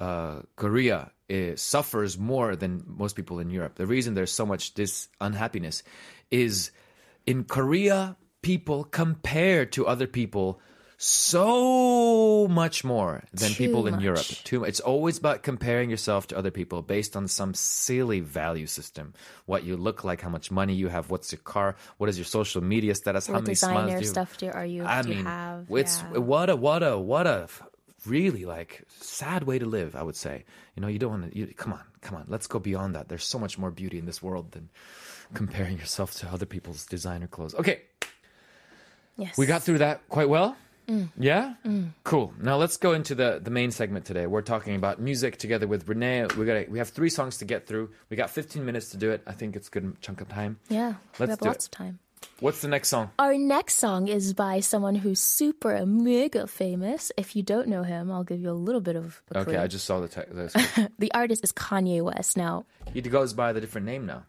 uh, 0.00 0.40
Korea 0.56 1.10
uh, 1.30 1.34
suffers 1.56 2.16
more 2.18 2.56
than 2.56 2.82
most 2.86 3.16
people 3.16 3.38
in 3.38 3.50
Europe, 3.50 3.74
the 3.74 3.86
reason 3.86 4.14
there's 4.14 4.32
so 4.32 4.46
much 4.46 4.74
this 4.74 5.08
unhappiness 5.20 5.82
is 6.30 6.70
in 7.28 7.44
Korea, 7.44 8.16
people 8.40 8.84
compare 8.84 9.66
to 9.76 9.86
other 9.86 10.06
people 10.08 10.60
so 10.98 12.48
much 12.50 12.82
more 12.82 13.22
than 13.32 13.50
Too 13.54 13.62
people 13.62 13.86
in 13.86 13.94
much. 13.94 14.02
Europe. 14.02 14.26
Too 14.42 14.64
It's 14.64 14.80
always 14.80 15.16
about 15.18 15.44
comparing 15.44 15.90
yourself 15.90 16.26
to 16.28 16.38
other 16.38 16.50
people 16.50 16.82
based 16.82 17.14
on 17.14 17.28
some 17.28 17.54
silly 17.54 18.18
value 18.18 18.66
system. 18.66 19.14
What 19.46 19.62
you 19.62 19.76
look 19.76 20.02
like, 20.02 20.20
how 20.20 20.28
much 20.28 20.50
money 20.50 20.74
you 20.74 20.88
have, 20.88 21.10
what's 21.10 21.30
your 21.30 21.38
car, 21.44 21.76
what 21.98 22.10
is 22.10 22.18
your 22.18 22.24
social 22.26 22.62
media 22.62 22.94
status, 22.96 23.28
how 23.28 23.34
What 23.34 23.44
many 23.44 23.54
smiles 23.54 23.94
do 23.94 23.98
you 24.00 24.10
stuff 24.10 24.36
do, 24.38 24.50
are 24.50 24.66
you, 24.66 24.84
I 24.84 25.02
do 25.02 25.12
you 25.12 25.22
have? 25.22 25.70
it's 25.70 26.02
Yeah. 26.02 26.18
what 26.18 26.50
a 26.50 26.56
what 26.56 26.82
a 26.82 26.98
what 26.98 27.26
a 27.28 27.46
really 28.06 28.44
like 28.44 28.82
sad 29.00 29.44
way 29.44 29.58
to 29.58 29.66
live. 29.66 29.94
I 29.94 30.02
would 30.02 30.16
say. 30.16 30.44
You 30.74 30.82
know, 30.82 30.88
you 30.88 30.98
don't 30.98 31.10
want 31.10 31.32
to. 31.32 31.54
Come 31.54 31.72
on, 31.78 31.84
come 32.00 32.16
on. 32.18 32.24
Let's 32.28 32.46
go 32.46 32.58
beyond 32.58 32.94
that. 32.94 33.08
There's 33.08 33.24
so 33.24 33.38
much 33.38 33.58
more 33.58 33.70
beauty 33.70 33.98
in 33.98 34.06
this 34.06 34.22
world 34.22 34.52
than 34.52 34.70
comparing 35.34 35.78
yourself 35.78 36.14
to 36.20 36.28
other 36.28 36.46
people's 36.46 36.86
designer 36.86 37.26
clothes. 37.26 37.54
Okay, 37.54 37.82
yes. 39.16 39.36
we 39.38 39.46
got 39.46 39.62
through 39.62 39.78
that 39.78 40.08
quite 40.08 40.28
well. 40.28 40.56
Mm. 40.88 41.10
Yeah? 41.18 41.54
Mm. 41.66 41.90
Cool. 42.02 42.32
Now 42.40 42.56
let's 42.56 42.78
go 42.78 42.94
into 42.94 43.14
the, 43.14 43.40
the 43.42 43.50
main 43.50 43.70
segment 43.70 44.06
today. 44.06 44.26
We're 44.26 44.40
talking 44.40 44.74
about 44.74 44.98
music 44.98 45.36
together 45.36 45.66
with 45.66 45.86
Renee. 45.86 46.26
We 46.36 46.46
got 46.46 46.68
we 46.70 46.78
have 46.78 46.88
three 46.88 47.10
songs 47.10 47.36
to 47.38 47.44
get 47.44 47.66
through. 47.66 47.90
We 48.08 48.16
got 48.16 48.30
15 48.30 48.64
minutes 48.64 48.88
to 48.90 48.96
do 48.96 49.10
it. 49.10 49.22
I 49.26 49.32
think 49.32 49.54
it's 49.54 49.68
a 49.68 49.70
good 49.70 50.00
chunk 50.00 50.22
of 50.22 50.28
time. 50.30 50.58
Yeah, 50.70 50.94
Let's 51.18 51.20
we 51.20 51.26
have 51.28 51.38
do 51.40 51.44
lots 51.44 51.66
it. 51.66 51.68
of 51.68 51.70
time. 51.72 51.98
What's 52.40 52.62
the 52.62 52.68
next 52.68 52.88
song? 52.88 53.10
Our 53.18 53.36
next 53.36 53.74
song 53.76 54.08
is 54.08 54.32
by 54.32 54.60
someone 54.60 54.94
who's 54.94 55.20
super 55.20 55.84
mega 55.84 56.46
famous. 56.46 57.12
If 57.16 57.36
you 57.36 57.42
don't 57.42 57.68
know 57.68 57.82
him, 57.82 58.10
I'll 58.10 58.24
give 58.24 58.40
you 58.40 58.50
a 58.50 58.52
little 58.52 58.80
bit 58.80 58.96
of 58.96 59.20
Okay, 59.34 59.44
clue. 59.52 59.58
I 59.60 59.66
just 59.66 59.84
saw 59.84 60.00
the 60.00 60.08
text. 60.08 60.56
The 60.98 61.12
artist 61.12 61.44
is 61.44 61.52
Kanye 61.52 62.02
West. 62.02 62.36
Now, 62.36 62.64
he 62.92 63.02
goes 63.02 63.34
by 63.34 63.52
the 63.52 63.60
different 63.60 63.86
name 63.86 64.06
now. 64.06 64.24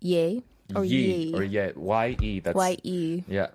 Ye 0.00 0.42
or 0.74 0.84
Ye 0.84 0.98
Ye, 1.30 1.34
or 1.34 1.42
yeah, 1.42 1.72
Y 1.76 2.16
E. 2.20 2.40
That's 2.40 2.54
Y 2.56 2.76
E, 2.82 3.24
Yeah, 3.28 3.48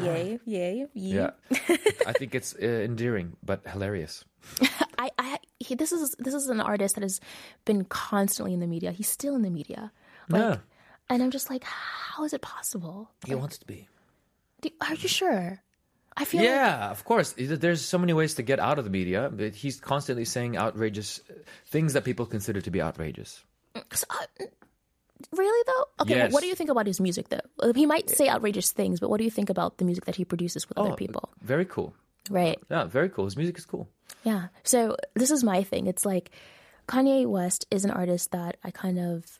Ye, 0.00 0.38
Ye, 0.44 0.86
Ye. 0.94 1.14
yeah. 1.14 1.30
I 2.06 2.12
think 2.12 2.34
it's 2.34 2.54
uh, 2.54 2.66
endearing 2.66 3.36
but 3.44 3.66
hilarious. 3.66 4.24
I, 4.98 5.10
I, 5.18 5.38
he, 5.60 5.74
this 5.74 5.92
is 5.92 6.14
this 6.18 6.34
is 6.34 6.48
an 6.48 6.60
artist 6.60 6.96
that 6.96 7.02
has 7.02 7.20
been 7.64 7.84
constantly 7.84 8.52
in 8.52 8.60
the 8.60 8.66
media. 8.66 8.90
He's 8.92 9.08
still 9.08 9.34
in 9.34 9.42
the 9.42 9.50
media, 9.50 9.92
like, 10.28 10.40
Yeah. 10.42 10.56
and 11.08 11.22
I'm 11.22 11.30
just 11.30 11.48
like, 11.50 11.64
how 11.64 12.24
is 12.24 12.32
it 12.32 12.42
possible? 12.42 13.10
He 13.26 13.34
wants 13.34 13.58
to 13.58 13.66
be. 13.66 13.88
Do, 14.60 14.70
are 14.80 14.94
you 14.94 15.08
sure? 15.08 15.60
I 16.16 16.24
feel 16.24 16.40
like 16.40 16.48
Yeah, 16.48 16.90
of 16.90 17.04
course. 17.04 17.34
There's 17.36 17.80
so 17.82 17.98
many 17.98 18.12
ways 18.12 18.34
to 18.34 18.42
get 18.42 18.60
out 18.60 18.78
of 18.78 18.84
the 18.84 18.90
media, 18.90 19.30
but 19.32 19.54
he's 19.54 19.80
constantly 19.80 20.24
saying 20.24 20.56
outrageous 20.56 21.20
uh, 21.28 21.34
things 21.66 21.92
that 21.94 22.04
people 22.04 22.24
consider 22.26 22.60
to 22.60 22.70
be 22.70 22.80
outrageous. 22.80 23.42
So, 23.92 24.06
uh, 24.10 24.44
really 25.32 25.62
though. 25.66 25.84
Okay, 26.04 26.16
Yes. 26.16 26.32
what 26.32 26.40
do 26.42 26.46
you 26.48 26.54
think 26.54 26.70
about 26.70 26.86
his 26.86 27.00
music 27.00 27.28
though? 27.28 27.72
He 27.74 27.86
might 27.86 28.08
say 28.10 28.28
outrageous 28.28 28.72
things, 28.72 29.00
but 29.00 29.10
what 29.10 29.18
do 29.18 29.24
you 29.24 29.30
think 29.30 29.50
about 29.50 29.78
the 29.78 29.84
music 29.84 30.04
that 30.06 30.16
he 30.16 30.24
produces 30.24 30.68
with 30.68 30.78
Oh. 30.78 30.84
other 30.86 30.96
people? 30.96 31.30
Very 31.42 31.64
cool. 31.64 31.94
Right. 32.30 32.58
Yeah, 32.70 32.84
very 32.84 33.08
cool. 33.08 33.24
His 33.26 33.36
music 33.36 33.58
is 33.58 33.66
cool. 33.66 33.88
Yeah. 34.24 34.48
So 34.62 34.96
this 35.14 35.30
is 35.30 35.44
my 35.44 35.62
thing. 35.62 35.86
It's 35.86 36.04
like 36.06 36.30
Kanye 36.88 37.26
West 37.26 37.66
is 37.70 37.84
an 37.84 37.90
artist 37.90 38.30
that 38.32 38.56
I 38.64 38.70
kind 38.70 38.98
of 38.98 39.38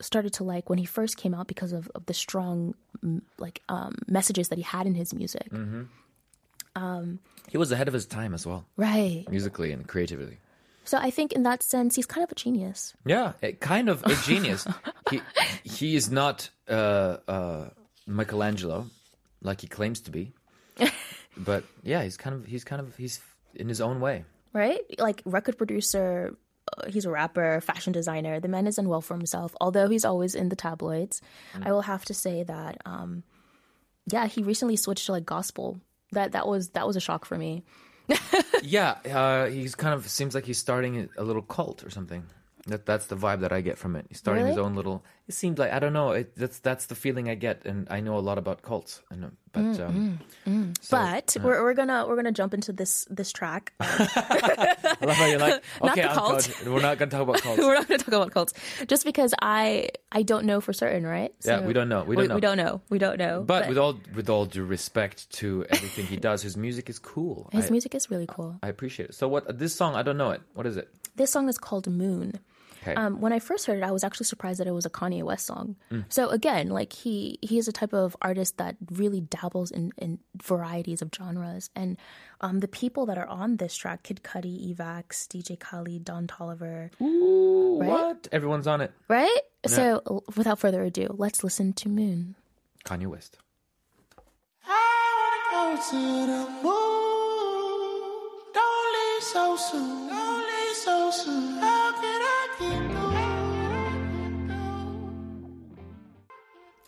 started 0.00 0.32
to 0.34 0.44
like 0.44 0.68
when 0.68 0.78
he 0.78 0.84
first 0.84 1.16
came 1.16 1.34
out 1.34 1.46
because 1.46 1.72
of, 1.72 1.88
of 1.94 2.06
the 2.06 2.14
strong 2.14 2.74
like 3.38 3.62
um, 3.68 3.94
messages 4.08 4.48
that 4.48 4.58
he 4.58 4.62
had 4.64 4.86
in 4.86 4.94
his 4.94 5.14
music. 5.14 5.48
Mm. 5.50 5.88
He 7.50 7.58
was 7.58 7.70
ahead 7.72 7.88
of 7.88 7.94
his 7.94 8.06
time 8.06 8.32
as 8.34 8.46
well, 8.46 8.64
Right. 8.76 9.26
musically 9.28 9.72
and 9.72 9.86
creatively. 9.86 10.38
So 10.84 10.98
I 10.98 11.10
think 11.10 11.32
in 11.32 11.42
that 11.44 11.62
sense 11.62 11.96
he's 11.96 12.06
kind 12.06 12.24
of 12.24 12.32
a 12.32 12.34
genius. 12.34 12.94
Yeah, 13.04 13.32
kind 13.60 13.88
of 13.88 14.04
a 14.04 14.14
genius. 14.16 14.66
he 15.10 15.20
he 15.64 15.96
is 15.96 16.10
not 16.10 16.50
uh, 16.68 17.18
uh, 17.28 17.70
Michelangelo 18.06 18.86
like 19.42 19.60
he 19.60 19.66
claims 19.66 20.00
to 20.02 20.10
be, 20.10 20.32
but 21.36 21.64
yeah, 21.82 22.02
he's 22.02 22.16
kind 22.16 22.34
of 22.34 22.46
he's 22.46 22.64
kind 22.64 22.80
of 22.80 22.96
he's 22.96 23.20
in 23.54 23.68
his 23.68 23.80
own 23.80 24.00
way. 24.00 24.24
Right? 24.52 24.80
Like 24.98 25.22
record 25.24 25.56
producer, 25.56 26.36
uh, 26.76 26.90
he's 26.90 27.06
a 27.06 27.10
rapper, 27.10 27.60
fashion 27.60 27.92
designer. 27.92 28.38
The 28.40 28.48
man 28.48 28.66
is 28.66 28.76
done 28.76 28.88
well 28.88 29.00
for 29.00 29.14
himself, 29.14 29.54
although 29.60 29.88
he's 29.88 30.04
always 30.04 30.34
in 30.34 30.48
the 30.48 30.56
tabloids. 30.56 31.22
I 31.62 31.72
will 31.72 31.82
have 31.82 32.04
to 32.06 32.14
say 32.14 32.42
that 32.42 32.78
um 32.84 33.22
yeah, 34.06 34.26
he 34.26 34.42
recently 34.42 34.76
switched 34.76 35.06
to 35.06 35.12
like 35.12 35.24
gospel. 35.24 35.80
That 36.12 36.32
that 36.32 36.46
was 36.46 36.70
that 36.70 36.86
was 36.86 36.96
a 36.96 37.00
shock 37.00 37.24
for 37.24 37.38
me. 37.38 37.64
Yeah, 38.62 38.98
uh, 39.12 39.46
he's 39.46 39.74
kind 39.74 39.92
of 39.92 40.08
seems 40.08 40.34
like 40.34 40.44
he's 40.46 40.58
starting 40.58 41.08
a 41.18 41.24
little 41.24 41.42
cult 41.42 41.84
or 41.84 41.90
something. 41.90 42.22
That 42.66 42.86
that's 42.86 43.06
the 43.06 43.16
vibe 43.16 43.40
that 43.40 43.52
I 43.52 43.60
get 43.60 43.76
from 43.76 43.96
it. 43.96 44.06
He's 44.08 44.18
starting 44.18 44.46
his 44.46 44.56
own 44.56 44.76
little. 44.76 45.04
It 45.26 45.34
seemed 45.34 45.58
like 45.58 45.72
I 45.72 45.80
don't 45.80 45.92
know. 45.92 46.12
It, 46.12 46.36
that's 46.36 46.60
that's 46.60 46.86
the 46.86 46.94
feeling 46.94 47.28
I 47.28 47.34
get, 47.34 47.64
and 47.64 47.88
I 47.90 48.00
know 48.00 48.16
a 48.16 48.20
lot 48.22 48.38
about 48.38 48.62
cults. 48.62 49.02
I 49.10 49.16
know, 49.16 49.26
uh, 49.26 49.30
but 49.52 49.60
mm, 49.62 49.80
um, 49.80 50.18
mm, 50.46 50.52
mm. 50.52 50.76
so- 50.80 50.96
But 50.96 51.36
uh, 51.36 51.40
we're, 51.42 51.62
we're 51.62 51.74
gonna 51.74 52.06
we're 52.06 52.14
gonna 52.14 52.30
jump 52.30 52.54
into 52.54 52.72
this 52.72 53.06
this 53.10 53.32
track. 53.32 53.72
Um, 53.82 54.08
I 55.00 55.04
love 55.06 55.16
how 55.16 55.26
you're 55.26 55.38
like, 55.38 55.62
Not 55.82 55.92
okay, 55.92 56.02
the 56.02 56.10
I'm 56.10 56.16
cult. 56.16 56.62
We're 56.66 56.80
not 56.80 56.98
gonna 56.98 57.10
talk 57.10 57.22
about 57.22 57.42
cults. 57.42 57.60
we're 57.60 57.74
not 57.74 57.88
gonna 57.88 57.98
talk 57.98 58.14
about 58.14 58.30
cults 58.30 58.52
just 58.86 59.04
because 59.04 59.34
I 59.42 59.90
I 60.12 60.22
don't 60.22 60.44
know 60.44 60.60
for 60.60 60.72
certain, 60.72 61.04
right? 61.04 61.34
Yeah, 61.44 61.66
we 61.66 61.72
don't 61.72 61.88
know. 61.88 62.04
We 62.04 62.14
don't 62.16 62.28
know. 62.28 62.34
We 62.36 62.40
don't 62.40 62.56
know. 62.56 62.80
We 62.90 62.98
don't 62.98 63.18
know. 63.18 63.42
But 63.42 63.68
with 63.68 63.78
all 63.78 63.98
with 64.14 64.28
all 64.28 64.44
due 64.46 64.64
respect 64.64 65.30
to 65.42 65.64
everything 65.70 66.06
he 66.06 66.16
does, 66.16 66.42
his 66.42 66.56
music 66.56 66.88
is 66.88 66.98
cool. 66.98 67.48
his 67.52 67.66
I, 67.66 67.70
music 67.70 67.94
is 67.94 68.10
really 68.10 68.26
cool. 68.28 68.58
I 68.62 68.68
appreciate 68.68 69.10
it. 69.10 69.14
So 69.14 69.26
what 69.26 69.58
this 69.58 69.74
song? 69.74 69.94
I 69.96 70.02
don't 70.02 70.16
know 70.16 70.30
it. 70.30 70.42
What 70.54 70.66
is 70.66 70.76
it? 70.76 70.88
This 71.16 71.30
song 71.30 71.48
is 71.48 71.58
called 71.58 71.88
Moon. 71.88 72.38
Okay. 72.82 72.94
Um, 72.94 73.20
when 73.20 73.32
I 73.32 73.38
first 73.38 73.66
heard 73.66 73.78
it, 73.78 73.84
I 73.84 73.92
was 73.92 74.02
actually 74.02 74.26
surprised 74.26 74.58
that 74.58 74.66
it 74.66 74.72
was 74.72 74.84
a 74.84 74.90
Kanye 74.90 75.22
West 75.22 75.46
song. 75.46 75.76
Mm. 75.90 76.04
So 76.08 76.28
again, 76.30 76.68
like 76.68 76.92
he 76.92 77.38
he 77.40 77.58
is 77.58 77.68
a 77.68 77.72
type 77.72 77.92
of 77.92 78.16
artist 78.20 78.58
that 78.58 78.76
really 78.90 79.20
dabbles 79.20 79.70
in, 79.70 79.92
in 79.98 80.18
varieties 80.42 81.00
of 81.00 81.10
genres. 81.14 81.70
And 81.76 81.96
um, 82.40 82.58
the 82.58 82.68
people 82.68 83.06
that 83.06 83.18
are 83.18 83.26
on 83.26 83.56
this 83.58 83.76
track, 83.76 84.02
Kid 84.02 84.22
Cudi, 84.24 84.74
Evax, 84.74 85.28
DJ 85.28 85.58
Khaled, 85.58 86.04
Don 86.04 86.26
Toliver, 86.26 86.90
right? 86.98 87.88
What? 87.88 88.28
Everyone's 88.32 88.66
on 88.66 88.80
it. 88.80 88.90
Right? 89.08 89.40
So 89.66 90.24
without 90.36 90.58
further 90.58 90.82
ado, 90.82 91.14
let's 91.16 91.44
listen 91.44 91.72
to 91.74 91.88
Moon. 91.88 92.34
Kanye 92.84 93.06
West. 93.06 93.38
I 94.66 95.38
wanna 95.52 95.76
go 95.76 95.82
to 95.90 96.26
the 96.26 96.42
moon. 96.62 97.12
Don't 98.52 98.92
leave 98.94 99.22
so 99.22 99.56
soon. 99.56 100.08
Don't 100.08 100.42
so 100.74 101.10
soon. 101.12 101.62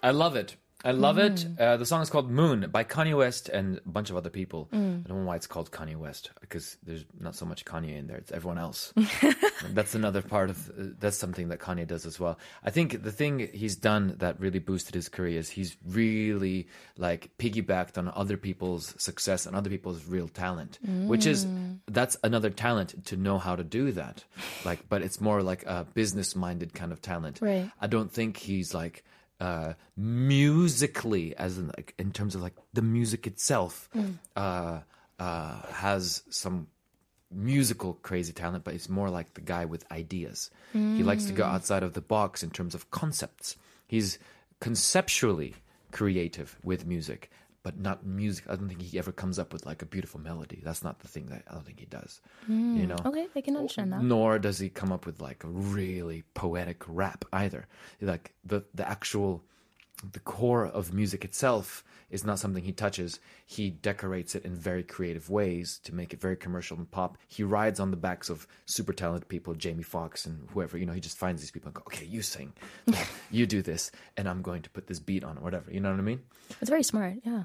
I 0.04 0.10
love 0.10 0.36
it. 0.36 0.56
I 0.84 0.90
love 0.90 1.16
it. 1.16 1.46
Uh, 1.58 1.78
the 1.78 1.86
song 1.86 2.02
is 2.02 2.10
called 2.10 2.30
Moon 2.30 2.68
by 2.70 2.84
Kanye 2.84 3.16
West 3.16 3.48
and 3.48 3.78
a 3.78 3.88
bunch 3.88 4.10
of 4.10 4.16
other 4.16 4.28
people. 4.28 4.68
I 4.70 4.76
don't 4.76 5.08
know 5.08 5.24
why 5.24 5.36
it's 5.36 5.46
called 5.46 5.70
Kanye 5.70 5.96
West 5.96 6.30
because 6.42 6.76
there's 6.82 7.06
not 7.18 7.34
so 7.34 7.46
much 7.46 7.64
Kanye 7.64 7.96
in 7.96 8.06
there. 8.06 8.18
It's 8.18 8.30
everyone 8.30 8.58
else. 8.58 8.92
that's 9.70 9.94
another 9.94 10.20
part 10.20 10.50
of 10.50 10.68
uh, 10.68 10.92
that's 10.98 11.16
something 11.16 11.48
that 11.48 11.58
Kanye 11.58 11.86
does 11.86 12.04
as 12.04 12.20
well. 12.20 12.38
I 12.62 12.70
think 12.70 13.02
the 13.02 13.12
thing 13.12 13.48
he's 13.54 13.76
done 13.76 14.16
that 14.18 14.38
really 14.38 14.58
boosted 14.58 14.94
his 14.94 15.08
career 15.08 15.38
is 15.38 15.48
he's 15.48 15.74
really 15.86 16.68
like 16.98 17.30
piggybacked 17.38 17.96
on 17.96 18.12
other 18.14 18.36
people's 18.36 18.94
success 19.02 19.46
and 19.46 19.56
other 19.56 19.70
people's 19.70 20.04
real 20.04 20.28
talent, 20.28 20.78
which 21.06 21.24
is 21.24 21.46
that's 21.86 22.18
another 22.22 22.50
talent 22.50 23.06
to 23.06 23.16
know 23.16 23.38
how 23.38 23.56
to 23.56 23.64
do 23.64 23.90
that. 23.92 24.22
Like, 24.66 24.86
but 24.90 25.00
it's 25.00 25.18
more 25.18 25.42
like 25.42 25.64
a 25.64 25.86
business 25.94 26.36
minded 26.36 26.74
kind 26.74 26.92
of 26.92 27.00
talent. 27.00 27.38
Right. 27.40 27.70
I 27.80 27.86
don't 27.86 28.12
think 28.12 28.36
he's 28.36 28.74
like 28.74 29.02
uh 29.40 29.74
musically 29.96 31.36
as 31.36 31.58
in 31.58 31.66
like 31.76 31.94
in 31.98 32.12
terms 32.12 32.34
of 32.34 32.42
like 32.42 32.54
the 32.72 32.82
music 32.82 33.26
itself 33.26 33.88
uh 34.36 34.80
uh 35.18 35.60
has 35.72 36.22
some 36.30 36.66
musical 37.30 37.94
crazy 38.02 38.32
talent 38.32 38.62
but 38.64 38.74
it's 38.74 38.88
more 38.88 39.10
like 39.10 39.34
the 39.34 39.40
guy 39.40 39.64
with 39.64 39.84
ideas. 39.90 40.50
He 40.72 41.02
likes 41.02 41.24
to 41.26 41.32
go 41.32 41.44
outside 41.44 41.82
of 41.82 41.92
the 41.94 42.00
box 42.00 42.42
in 42.42 42.50
terms 42.50 42.74
of 42.74 42.90
concepts. 42.90 43.56
He's 43.88 44.18
conceptually 44.60 45.54
creative 45.90 46.56
with 46.62 46.86
music 46.86 47.30
but 47.64 47.78
not 47.78 48.06
music 48.06 48.44
i 48.48 48.54
don't 48.54 48.68
think 48.68 48.80
he 48.80 48.98
ever 48.98 49.10
comes 49.10 49.38
up 49.38 49.52
with 49.52 49.66
like 49.66 49.82
a 49.82 49.86
beautiful 49.86 50.20
melody 50.20 50.60
that's 50.62 50.84
not 50.84 51.00
the 51.00 51.08
thing 51.08 51.26
that 51.26 51.42
i 51.50 51.54
don't 51.54 51.66
think 51.66 51.80
he 51.80 51.86
does 51.86 52.20
you 52.48 52.54
hmm. 52.54 52.86
know 52.86 52.96
Okay, 53.14 53.28
I 53.36 53.40
can 53.40 53.56
understand 53.56 53.92
that. 53.92 54.02
nor 54.02 54.38
does 54.38 54.58
he 54.58 54.68
come 54.68 54.90
up 54.90 55.06
with 55.06 55.20
like 55.20 55.44
a 55.44 55.48
really 55.48 56.24
poetic 56.34 56.82
rap 56.86 57.24
either. 57.32 57.66
Like 58.00 58.32
the 58.44 58.64
the 58.74 58.88
actual 58.88 59.44
the 60.12 60.20
core 60.20 60.66
of 60.66 60.92
music 60.92 61.24
itself 61.24 61.84
is 62.10 62.24
not 62.24 62.38
something 62.38 62.62
he 62.62 62.72
touches. 62.72 63.18
He 63.46 63.70
decorates 63.70 64.34
it 64.34 64.44
in 64.44 64.54
very 64.54 64.82
creative 64.82 65.30
ways 65.30 65.80
to 65.84 65.94
make 65.94 66.12
it 66.12 66.20
very 66.20 66.36
commercial 66.36 66.76
and 66.76 66.90
pop. 66.90 67.18
He 67.26 67.42
rides 67.42 67.80
on 67.80 67.90
the 67.90 67.96
backs 67.96 68.30
of 68.30 68.46
super 68.66 68.92
talented 68.92 69.28
people, 69.28 69.54
Jamie 69.54 69.82
Foxx 69.82 70.26
and 70.26 70.48
whoever. 70.50 70.78
You 70.78 70.86
know, 70.86 70.92
he 70.92 71.00
just 71.00 71.18
finds 71.18 71.40
these 71.40 71.50
people 71.50 71.68
and 71.68 71.74
go, 71.74 71.82
"Okay, 71.86 72.04
you 72.06 72.22
sing, 72.22 72.52
you 73.30 73.46
do 73.46 73.62
this, 73.62 73.90
and 74.16 74.28
I'm 74.28 74.42
going 74.42 74.62
to 74.62 74.70
put 74.70 74.86
this 74.86 75.00
beat 75.00 75.24
on 75.24 75.38
or 75.38 75.40
whatever." 75.40 75.72
You 75.72 75.80
know 75.80 75.90
what 75.90 75.98
I 75.98 76.02
mean? 76.02 76.22
It's 76.60 76.70
very 76.70 76.82
smart. 76.84 77.14
Yeah. 77.24 77.44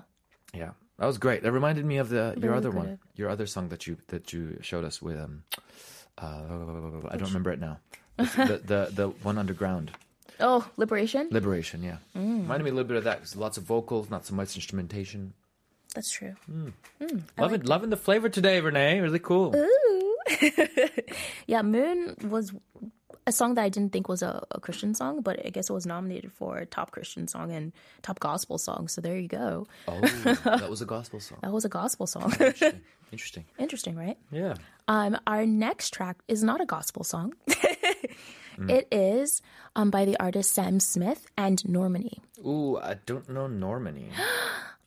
Yeah, 0.53 0.71
that 0.97 1.05
was 1.05 1.17
great. 1.17 1.43
That 1.43 1.51
reminded 1.51 1.85
me 1.85 1.97
of 1.97 2.09
the 2.09 2.35
your 2.41 2.53
other 2.55 2.71
one, 2.71 2.99
your 3.15 3.29
other 3.29 3.45
song 3.45 3.69
that 3.69 3.87
you 3.87 3.97
that 4.07 4.33
you 4.33 4.57
showed 4.61 4.83
us 4.83 5.01
with. 5.01 5.19
Um, 5.19 5.43
uh, 6.17 6.41
I 7.09 7.17
don't 7.17 7.27
remember 7.29 7.51
it 7.51 7.59
now. 7.59 7.79
The, 8.19 8.61
the 8.65 8.89
the 8.91 9.07
one 9.23 9.37
underground 9.37 9.91
Oh, 10.39 10.67
Liberation. 10.77 11.27
liberation. 11.31 11.83
Yeah, 11.83 11.97
Mm. 12.15 12.41
reminded 12.43 12.63
me 12.63 12.69
a 12.69 12.73
little 12.73 12.87
bit 12.87 12.97
of 12.97 13.03
that 13.05 13.17
because 13.19 13.35
lots 13.35 13.57
of 13.57 13.63
vocals, 13.63 14.09
not 14.09 14.25
so 14.25 14.33
much 14.35 14.55
instrumentation. 14.55 15.33
That's 15.95 16.11
true. 16.11 16.35
Loving 17.37 17.63
loving 17.63 17.89
the 17.89 17.97
flavor 17.97 18.29
today, 18.29 18.59
Renee. 18.61 18.99
Really 18.99 19.19
cool. 19.19 19.53
Yeah, 21.47 21.63
Moon 21.63 22.15
was 22.23 22.53
a 23.25 23.31
song 23.31 23.55
that 23.55 23.63
I 23.63 23.69
didn't 23.69 23.91
think 23.93 24.07
was 24.07 24.21
a, 24.21 24.43
a 24.51 24.59
Christian 24.59 24.93
song, 24.93 25.21
but 25.21 25.43
I 25.45 25.49
guess 25.49 25.69
it 25.69 25.73
was 25.73 25.85
nominated 25.87 26.31
for 26.31 26.63
top 26.65 26.91
Christian 26.91 27.27
song 27.27 27.51
and 27.51 27.73
top 28.03 28.19
gospel 28.19 28.57
song. 28.59 28.87
So 28.87 29.01
there 29.01 29.17
you 29.17 29.27
go. 29.27 29.67
Oh, 29.87 29.99
that 30.43 30.69
was 30.69 30.81
a 30.81 30.85
gospel 30.85 31.19
song. 31.19 31.39
That 31.41 31.51
was 31.51 31.65
a 31.65 31.69
gospel 31.69 32.05
song. 32.07 32.31
Interesting. 32.39 32.81
Interesting. 33.11 33.45
Interesting, 33.57 33.95
right? 33.95 34.17
Yeah. 34.31 34.53
Um, 34.87 35.17
our 35.25 35.45
next 35.47 35.91
track 35.93 36.17
is 36.27 36.43
not 36.43 36.61
a 36.61 36.65
gospel 36.65 37.03
song. 37.03 37.33
Mm. 38.59 38.69
It 38.69 38.87
is 38.91 39.41
um, 39.75 39.89
by 39.89 40.05
the 40.05 40.19
artist 40.19 40.53
Sam 40.53 40.79
Smith 40.79 41.27
and 41.37 41.61
Normani. 41.63 42.19
Ooh, 42.45 42.77
I 42.77 42.95
don't 43.05 43.29
know 43.29 43.47
Normani. 43.47 44.11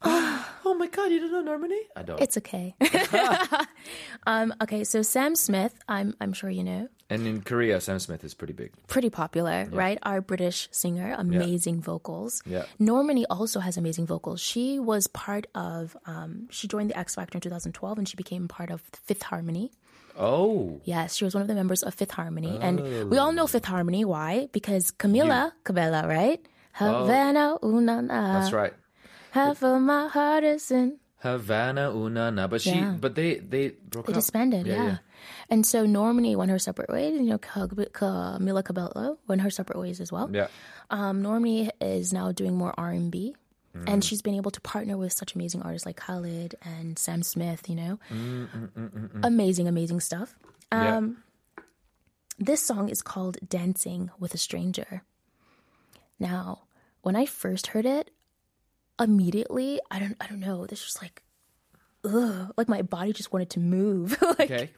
oh 0.02 0.48
Oh 0.64 0.74
my 0.74 0.86
god, 0.86 1.10
you 1.10 1.20
don't 1.20 1.44
know 1.44 1.58
Normani? 1.58 1.78
I 1.96 2.02
don't. 2.02 2.20
It's 2.20 2.38
okay. 2.38 2.74
um, 4.26 4.54
okay, 4.62 4.84
so 4.84 5.02
Sam 5.02 5.34
Smith, 5.34 5.74
I'm 5.88 6.14
I'm 6.20 6.32
sure 6.32 6.50
you 6.50 6.64
know, 6.64 6.88
and 7.10 7.26
in 7.26 7.42
Korea, 7.42 7.78
Sam 7.80 7.98
Smith 7.98 8.24
is 8.24 8.32
pretty 8.32 8.54
big. 8.54 8.72
pretty 8.86 9.10
popular, 9.10 9.68
right? 9.70 9.98
Our 10.02 10.22
British 10.22 10.68
singer, 10.70 11.14
amazing 11.18 11.82
vocals. 11.82 12.42
Yeah. 12.46 12.64
Normani 12.80 13.24
also 13.28 13.60
has 13.60 13.76
amazing 13.76 14.06
vocals. 14.06 14.40
She 14.40 14.78
was 14.78 15.08
part 15.08 15.46
of, 15.54 15.94
um, 16.06 16.48
she 16.50 16.68
joined 16.68 16.88
the 16.88 16.98
X 16.98 17.14
Factor 17.14 17.36
in 17.36 17.42
2012 17.42 17.98
and 17.98 18.08
she 18.08 18.16
became 18.16 18.48
part 18.48 18.70
of 18.70 18.80
Fifth 19.04 19.24
Harmony. 19.24 19.72
Oh, 20.18 20.80
Yes, 20.84 21.14
she 21.16 21.24
was 21.24 21.34
one 21.34 21.42
of 21.42 21.48
the 21.48 21.54
members 21.54 21.82
of 21.82 21.94
Fifth 21.94 22.12
Harmony. 22.12 22.58
And 22.60 23.08
we 23.10 23.18
all 23.18 23.32
know 23.32 23.46
Fifth 23.46 23.64
Harmony. 23.66 24.04
Why? 24.04 24.48
Because 24.52 24.90
Camila 24.92 25.52
Cabello, 25.64 26.06
right? 26.06 26.40
Havana 26.72 27.58
Unana. 27.62 28.08
Oh. 28.10 28.40
that's 28.40 28.52
right. 28.52 28.72
Half 29.32 29.62
of 29.62 29.80
my 29.80 30.08
heart 30.08 30.44
is 30.44 30.70
in. 30.70 30.98
Havana 31.18 31.90
Unana, 31.92 32.48
but 32.50 32.60
she, 32.60 32.70
Yeah. 32.72 32.96
but 33.00 33.14
they 33.14 33.38
they 33.38 33.68
broke 33.70 34.06
They 34.06 34.12
up. 34.12 34.18
disbanded, 34.18 34.66
yeah. 34.66 34.98
And 35.48 35.64
so 35.64 35.86
Normani 35.86 36.34
went 36.34 36.50
her 36.50 36.58
separate 36.58 36.90
ways. 36.90 37.14
and 37.16 37.24
You 37.24 37.32
know, 37.32 37.38
Camila 37.38 38.64
Cabello 38.64 39.18
went 39.28 39.40
her 39.42 39.50
separate 39.50 39.78
ways 39.78 40.00
as 40.00 40.10
well. 40.10 40.28
Yeah. 40.32 40.48
Um, 40.90 41.22
Normani 41.22 41.70
is 41.80 42.12
now 42.12 42.32
doing 42.32 42.56
more 42.56 42.74
R 42.76 42.90
and 42.90 43.10
B, 43.10 43.36
Mm. 43.74 43.84
and 43.88 44.04
she's 44.04 44.20
been 44.20 44.34
able 44.34 44.50
to 44.50 44.60
partner 44.60 44.98
with 44.98 45.12
such 45.14 45.34
amazing 45.34 45.62
artists 45.62 45.86
like 45.86 45.96
Khalid 45.96 46.56
and 46.62 46.98
Sam 46.98 47.22
Smith. 47.22 47.68
You 47.70 47.76
know, 47.76 47.98
amazing, 49.22 49.66
amazing 49.68 50.00
stuff. 50.00 50.34
Mm, 50.70 50.82
Yeah. 50.84 50.96
Um, 50.96 51.16
This 52.38 52.60
song 52.62 52.88
is 52.88 53.02
called 53.02 53.36
"Dancing 53.48 54.10
with 54.18 54.34
a 54.34 54.38
Stranger." 54.38 55.02
Now, 56.18 56.62
when 57.02 57.14
I 57.16 57.24
first 57.26 57.68
heard 57.68 57.86
it, 57.86 58.10
immediately 59.00 59.80
I 59.90 59.98
don't, 59.98 60.16
I 60.20 60.26
don't 60.26 60.40
know. 60.40 60.66
This 60.66 60.84
was 60.84 61.00
like, 61.02 61.22
ugh, 62.04 62.52
like 62.56 62.68
my 62.68 62.82
body 62.82 63.12
just 63.12 63.32
wanted 63.32 63.50
to 63.50 63.60
move. 63.60 64.20
like, 64.38 64.50
Okay. 64.50 64.70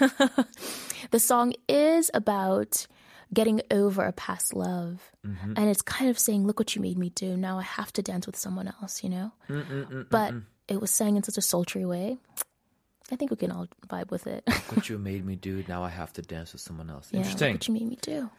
the 1.10 1.20
song 1.20 1.52
is 1.68 2.10
about 2.14 2.86
getting 3.32 3.62
over 3.70 4.04
a 4.04 4.12
past 4.12 4.54
love. 4.54 5.00
And 5.22 5.70
it's 5.70 5.82
kind 5.82 6.10
of 6.10 6.18
saying, 6.18 6.46
look 6.46 6.58
what 6.58 6.74
you 6.76 6.82
made 6.82 6.98
me 6.98 7.10
do. 7.10 7.36
Now 7.36 7.58
I 7.58 7.62
have 7.62 7.92
to 7.94 8.02
dance 8.02 8.26
with 8.26 8.36
someone 8.36 8.68
else, 8.80 9.02
you 9.02 9.10
know? 9.10 9.32
but 10.10 10.34
it 10.68 10.80
was 10.80 10.90
sang 10.90 11.16
in 11.16 11.22
such 11.22 11.38
a 11.38 11.42
sultry 11.42 11.84
way. 11.84 12.18
I 13.12 13.16
think 13.16 13.30
we 13.30 13.36
can 13.36 13.50
all 13.50 13.68
vibe 13.86 14.10
with 14.10 14.26
it. 14.26 14.42
what 14.72 14.88
you 14.88 14.96
made 14.98 15.26
me 15.26 15.36
do, 15.36 15.62
now 15.68 15.84
I 15.84 15.90
have 15.90 16.12
to 16.14 16.22
dance 16.22 16.52
with 16.52 16.62
someone 16.62 16.88
else. 16.88 17.08
yeah, 17.10 17.18
Interesting. 17.18 17.52
Look 17.52 17.60
what 17.60 17.68
you 17.68 17.74
made 17.74 17.88
me 17.88 17.98
do. 18.00 18.30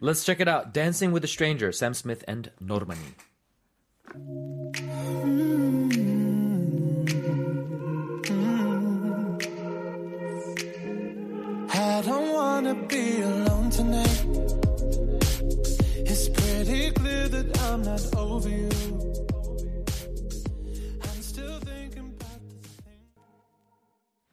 Let's 0.00 0.24
check 0.24 0.38
it 0.40 0.46
out. 0.46 0.72
Dancing 0.72 1.10
with 1.10 1.24
a 1.24 1.28
Stranger, 1.28 1.72
Sam 1.72 1.94
Smith 1.94 2.22
and 2.28 2.50
Normani. 2.62 3.14
I 11.76 12.02
don't 12.02 12.32
wanna 12.32 12.74
be 12.86 13.20
alone 13.20 13.70
tonight. 13.70 14.13
It's 16.66 16.70
pretty 16.70 16.90
clear 16.92 17.28
that 17.28 17.60
I'm 17.62 17.82
not 17.82 18.16
over 18.16 18.48
you. 18.48 18.68
I'm 21.02 21.20
still 21.22 21.58
thinking 21.60 22.14
about 22.18 22.40
the 22.62 22.68
thing. 22.82 23.00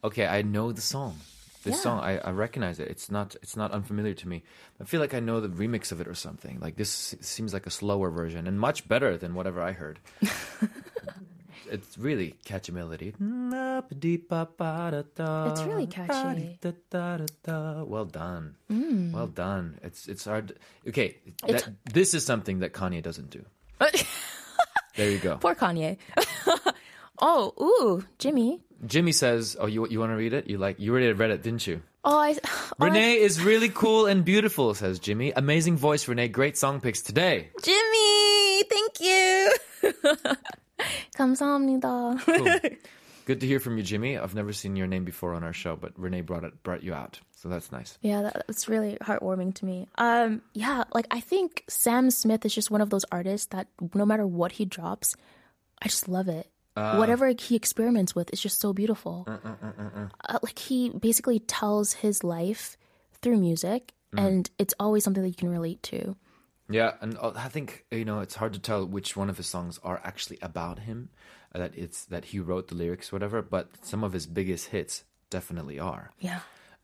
Okay, 0.06 0.26
I 0.28 0.42
know 0.42 0.72
the 0.72 0.80
song. 0.82 1.18
This 1.64 1.76
Yeah. 1.76 1.82
song, 1.82 2.00
I, 2.00 2.18
I 2.20 2.32
recognize 2.32 2.80
it. 2.80 2.88
It's 2.88 3.12
not 3.12 3.36
it's 3.44 3.56
not 3.58 3.72
unfamiliar 3.72 4.14
to 4.16 4.28
me. 4.30 4.44
I 4.80 4.86
feel 4.86 5.02
like 5.02 5.14
I 5.14 5.20
know 5.20 5.42
the 5.42 5.50
remix 5.50 5.92
of 5.92 6.00
it 6.00 6.08
or 6.08 6.16
something. 6.16 6.60
Like 6.62 6.78
this 6.78 7.16
seems 7.20 7.54
like 7.54 7.68
a 7.68 7.70
slower 7.70 8.10
version 8.10 8.48
and 8.48 8.58
much 8.60 8.88
better 8.88 9.18
than 9.18 9.36
whatever 9.36 9.62
I 9.62 9.74
heard. 9.74 10.00
it's 11.72 11.98
really 11.98 12.36
catchy 12.46 12.72
melody. 12.72 13.14
It's 15.52 15.62
really 15.64 15.88
catchy. 15.88 16.60
Well 16.64 18.06
done. 18.06 18.56
Mm. 18.72 19.14
Well 19.14 19.28
done. 19.28 19.80
It's 19.82 20.08
it's 20.08 20.26
hard. 20.26 20.60
Okay, 20.88 21.18
that, 21.48 21.70
this 21.92 22.14
is 22.14 22.26
something 22.26 22.60
that 22.60 22.74
Kanye 22.74 23.02
doesn't 23.02 23.30
do. 23.30 23.46
There 24.96 25.10
you 25.10 25.20
go. 25.20 25.38
Poor 25.38 25.56
Kanye. 25.56 25.98
oh, 27.22 27.54
ooh, 27.62 28.06
Jimmy. 28.20 28.62
Jimmy 28.86 29.12
says, 29.12 29.56
"Oh, 29.60 29.68
you 29.68 29.88
you 29.88 30.00
want 30.00 30.12
to 30.12 30.16
read 30.16 30.34
it? 30.34 30.48
You 30.48 30.58
like 30.58 30.80
you 30.80 30.92
already 30.92 31.14
read 31.14 31.32
it, 31.32 31.44
didn't 31.44 31.66
you?" 31.66 31.82
Oh, 32.04 32.18
I. 32.18 32.38
Oh, 32.44 32.72
Renee 32.80 33.18
is 33.20 33.42
really 33.42 33.70
cool 33.70 34.06
and 34.06 34.26
beautiful, 34.26 34.74
says 34.74 35.00
Jimmy. 35.00 35.32
Amazing 35.32 35.78
voice, 35.78 36.08
Renee. 36.08 36.28
Great 36.28 36.58
song 36.58 36.82
picks 36.82 37.02
today. 37.02 37.52
Jimmy, 37.64 38.64
thank 38.64 39.00
you. 39.00 39.54
감사합니다. 41.21 42.19
Cool. 42.25 42.77
Good 43.27 43.41
to 43.41 43.47
hear 43.47 43.59
from 43.59 43.77
you, 43.77 43.83
Jimmy. 43.83 44.17
I've 44.17 44.37
never 44.37 44.53
seen 44.53 44.77
your 44.77 44.87
name 44.87 45.05
before 45.05 45.35
on 45.35 45.43
our 45.43 45.53
show, 45.53 45.75
but 45.75 45.93
Renee 45.99 46.21
brought 46.21 46.45
it 46.45 46.63
brought 46.63 46.85
you 46.85 46.95
out, 46.95 47.19
so 47.35 47.49
that's 47.49 47.73
nice. 47.73 47.99
Yeah, 48.01 48.23
that, 48.23 48.45
that's 48.47 48.69
really 48.69 48.99
heartwarming 49.03 49.55
to 49.57 49.65
me. 49.65 49.89
Um, 49.99 50.43
yeah, 50.55 50.85
like 50.95 51.09
I 51.11 51.19
think 51.19 51.65
Sam 51.67 52.11
Smith 52.13 52.47
is 52.47 52.55
just 52.55 52.71
one 52.71 52.81
of 52.81 52.91
those 52.91 53.05
artists 53.11 53.49
that 53.49 53.67
no 53.95 54.07
matter 54.07 54.25
what 54.25 54.53
he 54.53 54.65
drops, 54.65 55.17
I 55.83 55.89
just 55.89 56.09
love 56.09 56.29
it. 56.29 56.47
Whatever 56.77 57.33
he 57.37 57.57
experiments 57.57 58.15
with 58.15 58.31
is 58.33 58.41
just 58.41 58.61
so 58.61 58.73
beautiful. 58.75 59.27
Uh, 59.27 60.39
like 60.43 60.59
he 60.59 60.91
basically 60.91 61.41
tells 61.41 61.95
his 61.95 62.23
life 62.23 62.77
through 63.23 63.39
music, 63.39 63.93
and 64.17 64.49
it's 64.59 64.75
always 64.79 65.03
something 65.03 65.23
that 65.23 65.29
you 65.31 65.35
can 65.35 65.49
relate 65.49 65.83
to. 65.85 66.15
Yeah, 66.74 66.94
and 67.02 67.18
uh, 67.18 67.34
I 67.36 67.50
think 67.50 67.86
you 67.92 68.06
know 68.06 68.20
it's 68.22 68.36
hard 68.36 68.54
to 68.54 68.60
tell 68.60 68.86
which 68.86 69.16
one 69.18 69.30
of 69.30 69.38
his 69.38 69.48
songs 69.48 69.80
are 69.84 70.00
actually 70.04 70.40
about 70.42 70.80
him, 70.80 71.10
uh, 71.54 71.60
that 71.60 71.74
it's 71.78 72.06
that 72.06 72.26
he 72.26 72.40
wrote 72.40 72.68
the 72.70 72.76
lyrics, 72.76 73.12
whatever. 73.12 73.42
But 73.42 73.68
some 73.82 74.04
of 74.04 74.14
his 74.14 74.26
biggest 74.28 74.68
hits 74.68 75.04
definitely 75.30 75.80
are. 75.80 76.12
Yeah. 76.20 76.40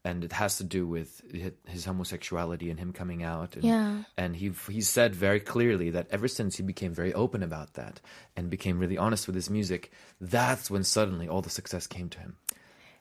and 0.06 0.24
it 0.24 0.32
has 0.32 0.58
to 0.58 0.64
do 0.64 0.88
with 0.88 1.22
his 1.68 1.84
homosexuality 1.84 2.70
and 2.70 2.80
him 2.80 2.94
coming 2.94 3.24
out. 3.24 3.56
And, 3.56 3.64
Yeah. 3.66 4.04
and 4.16 4.36
he 4.38 4.52
he 4.72 4.80
said 4.82 5.14
very 5.16 5.42
clearly 5.42 5.90
that 5.92 6.08
ever 6.12 6.28
since 6.30 6.56
he 6.56 6.64
became 6.64 6.94
very 6.94 7.14
open 7.14 7.44
about 7.44 7.74
that 7.74 8.00
and 8.38 8.50
became 8.50 8.80
really 8.80 8.98
honest 8.98 9.28
with 9.28 9.36
his 9.36 9.50
music, 9.50 9.92
that's 10.22 10.72
when 10.72 10.84
suddenly 10.86 11.28
all 11.28 11.42
the 11.42 11.50
success 11.50 11.88
came 11.88 12.08
to 12.10 12.20
him. 12.20 12.38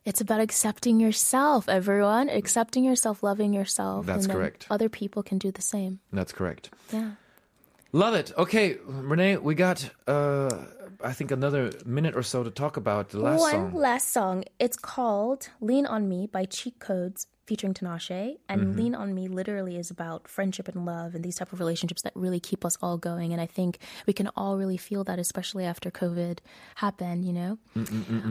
It's 0.06 0.20
about 0.20 0.40
accepting 0.40 1.00
yourself, 1.00 1.68
everyone. 1.68 2.28
Accepting 2.28 2.84
yourself, 2.84 3.22
loving 3.24 3.52
yourself. 3.52 4.06
That's 4.06 4.26
and 4.26 4.32
correct. 4.34 4.66
Other 4.70 4.88
people 4.88 5.22
can 5.24 5.38
do 5.38 5.50
the 5.50 5.62
same. 5.62 5.98
That's 6.12 6.32
correct. 6.32 6.70
Yeah. 6.92 7.10
Love 7.92 8.14
it. 8.14 8.32
Okay, 8.38 8.78
Renee, 8.86 9.36
we 9.38 9.54
got 9.54 9.90
uh 10.06 10.48
I 11.02 11.12
think 11.12 11.30
another 11.30 11.72
minute 11.84 12.16
or 12.16 12.22
so 12.22 12.42
to 12.44 12.50
talk 12.50 12.76
about 12.76 13.10
the 13.10 13.20
last 13.20 13.40
One 13.40 13.50
song. 13.52 13.74
last 13.74 14.12
song. 14.12 14.44
It's 14.58 14.76
called 14.76 15.48
Lean 15.60 15.86
on 15.86 16.08
Me 16.08 16.26
by 16.26 16.44
Cheat 16.46 16.78
Codes 16.78 17.26
featuring 17.46 17.74
Tinashe. 17.74 18.36
And 18.48 18.60
Mm-hmm. 18.60 18.78
Lean 18.78 18.94
on 18.94 19.14
Me 19.14 19.28
literally 19.28 19.76
is 19.78 19.90
about 19.90 20.28
friendship 20.28 20.68
and 20.68 20.84
love 20.84 21.14
and 21.14 21.24
these 21.24 21.36
type 21.36 21.52
of 21.52 21.60
relationships 21.60 22.02
that 22.02 22.12
really 22.16 22.40
keep 22.40 22.64
us 22.64 22.76
all 22.82 22.98
going. 22.98 23.32
And 23.32 23.40
I 23.40 23.46
think 23.46 23.78
we 24.06 24.12
can 24.12 24.28
all 24.36 24.56
really 24.58 24.76
feel 24.76 25.04
that, 25.04 25.18
especially 25.18 25.64
after 25.64 25.90
COVID 25.90 26.38
happened, 26.76 27.24
you 27.24 27.32
know? 27.32 27.58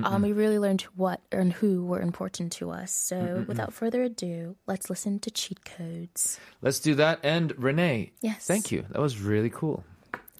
Um, 0.03 0.21
we 0.21 0.31
really 0.33 0.59
learned 0.59 0.81
what 0.95 1.21
and 1.31 1.53
who 1.53 1.85
were 1.85 2.01
important 2.01 2.51
to 2.53 2.71
us. 2.71 2.91
So 2.91 3.45
without 3.47 3.73
further 3.73 4.03
ado, 4.03 4.55
let's 4.67 4.89
listen 4.89 5.19
to 5.19 5.31
Cheat 5.31 5.63
Codes. 5.65 6.39
Let's 6.61 6.79
do 6.79 6.95
that. 6.95 7.19
And 7.23 7.57
Renee, 7.57 8.11
Yes. 8.21 8.45
thank 8.45 8.71
you. 8.71 8.85
That 8.91 9.01
was 9.01 9.19
really 9.21 9.49
cool. 9.49 9.83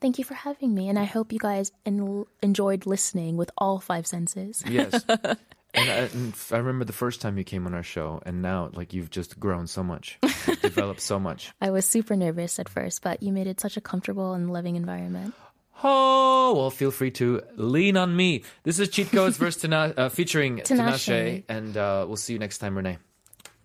Thank 0.02 0.20
you 0.20 0.26
for 0.26 0.34
having 0.34 0.76
me. 0.76 0.90
And 0.90 1.00
I 1.00 1.06
hope 1.06 1.32
you 1.32 1.40
guys 1.40 1.72
en- 1.86 2.26
enjoyed 2.44 2.86
listening 2.86 3.38
with 3.38 3.50
all 3.58 3.80
five 3.80 4.06
senses. 4.06 4.62
Yes. 4.68 5.04
and, 5.76 5.90
I, 5.90 5.94
and 6.14 6.34
f- 6.34 6.54
I 6.54 6.58
remember 6.58 6.86
the 6.86 6.94
first 6.94 7.22
time 7.22 7.38
you 7.38 7.44
came 7.44 7.66
on 7.68 7.74
our 7.74 7.84
show, 7.84 8.22
and 8.26 8.42
now 8.42 8.70
like 8.74 8.94
you've 8.94 9.10
just 9.10 9.40
grown 9.40 9.68
so 9.68 9.84
much, 9.84 10.18
developed 10.62 11.02
so 11.02 11.20
much. 11.20 11.52
I 11.62 11.70
was 11.72 11.86
super 11.86 12.16
nervous 12.16 12.60
at 12.60 12.70
first, 12.70 13.02
but 13.02 13.22
you 13.22 13.32
made 13.32 13.48
it 13.48 13.60
such 13.60 13.78
a 13.78 13.82
comfortable 13.82 14.34
and 14.34 14.52
loving 14.52 14.76
environment. 14.76 15.34
Oh, 15.84 16.56
well, 16.56 16.70
feel 16.72 16.90
free 16.92 17.12
to 17.12 17.42
lean 17.58 17.98
on 17.98 18.16
me. 18.16 18.44
This 18.64 18.80
is 18.80 18.90
Cheat 18.90 19.12
Codes 19.12 19.38
versus 19.38 19.62
Tina- 19.62 19.94
uh, 19.98 20.10
featuring 20.10 20.58
Tinashe. 20.64 21.44
Tinashe, 21.44 21.44
and 21.50 21.76
uh, 21.78 22.06
we'll 22.08 22.16
see 22.18 22.34
you 22.34 22.40
next 22.40 22.60
time, 22.60 22.76
Renee. 22.78 22.98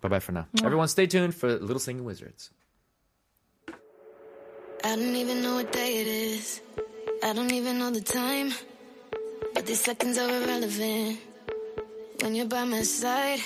Bye 0.01 0.09
bye 0.09 0.19
for 0.19 0.31
now. 0.33 0.47
Everyone, 0.63 0.87
stay 0.87 1.07
tuned 1.07 1.33
for 1.35 1.57
Little 1.59 1.79
Singing 1.79 2.03
Wizards. 2.03 2.49
I 4.83 4.95
don't 4.95 5.15
even 5.15 5.41
know 5.43 5.55
what 5.55 5.71
day 5.71 6.01
it 6.01 6.07
is. 6.07 6.59
I 7.23 7.33
don't 7.33 7.51
even 7.53 7.77
know 7.77 7.91
the 7.91 8.01
time. 8.01 8.51
But 9.53 9.65
these 9.67 9.79
seconds 9.81 10.17
are 10.17 10.27
irrelevant. 10.29 11.19
When 12.21 12.35
you're 12.35 12.45
by 12.45 12.65
my 12.65 12.83
side, 12.83 13.39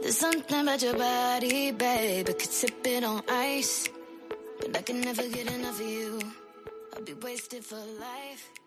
there's 0.00 0.16
something 0.16 0.60
about 0.60 0.80
your 0.80 0.96
body, 0.96 1.72
babe. 1.72 2.28
I 2.28 2.32
could 2.32 2.52
sip 2.52 2.86
it 2.86 3.02
on 3.02 3.22
ice. 3.28 3.88
But 4.60 4.76
I 4.76 4.82
can 4.82 5.00
never 5.00 5.28
get 5.28 5.52
enough 5.52 5.80
of 5.80 5.86
you. 5.86 6.20
I'll 6.94 7.02
be 7.02 7.14
wasted 7.14 7.64
for 7.64 7.74
life. 7.74 8.57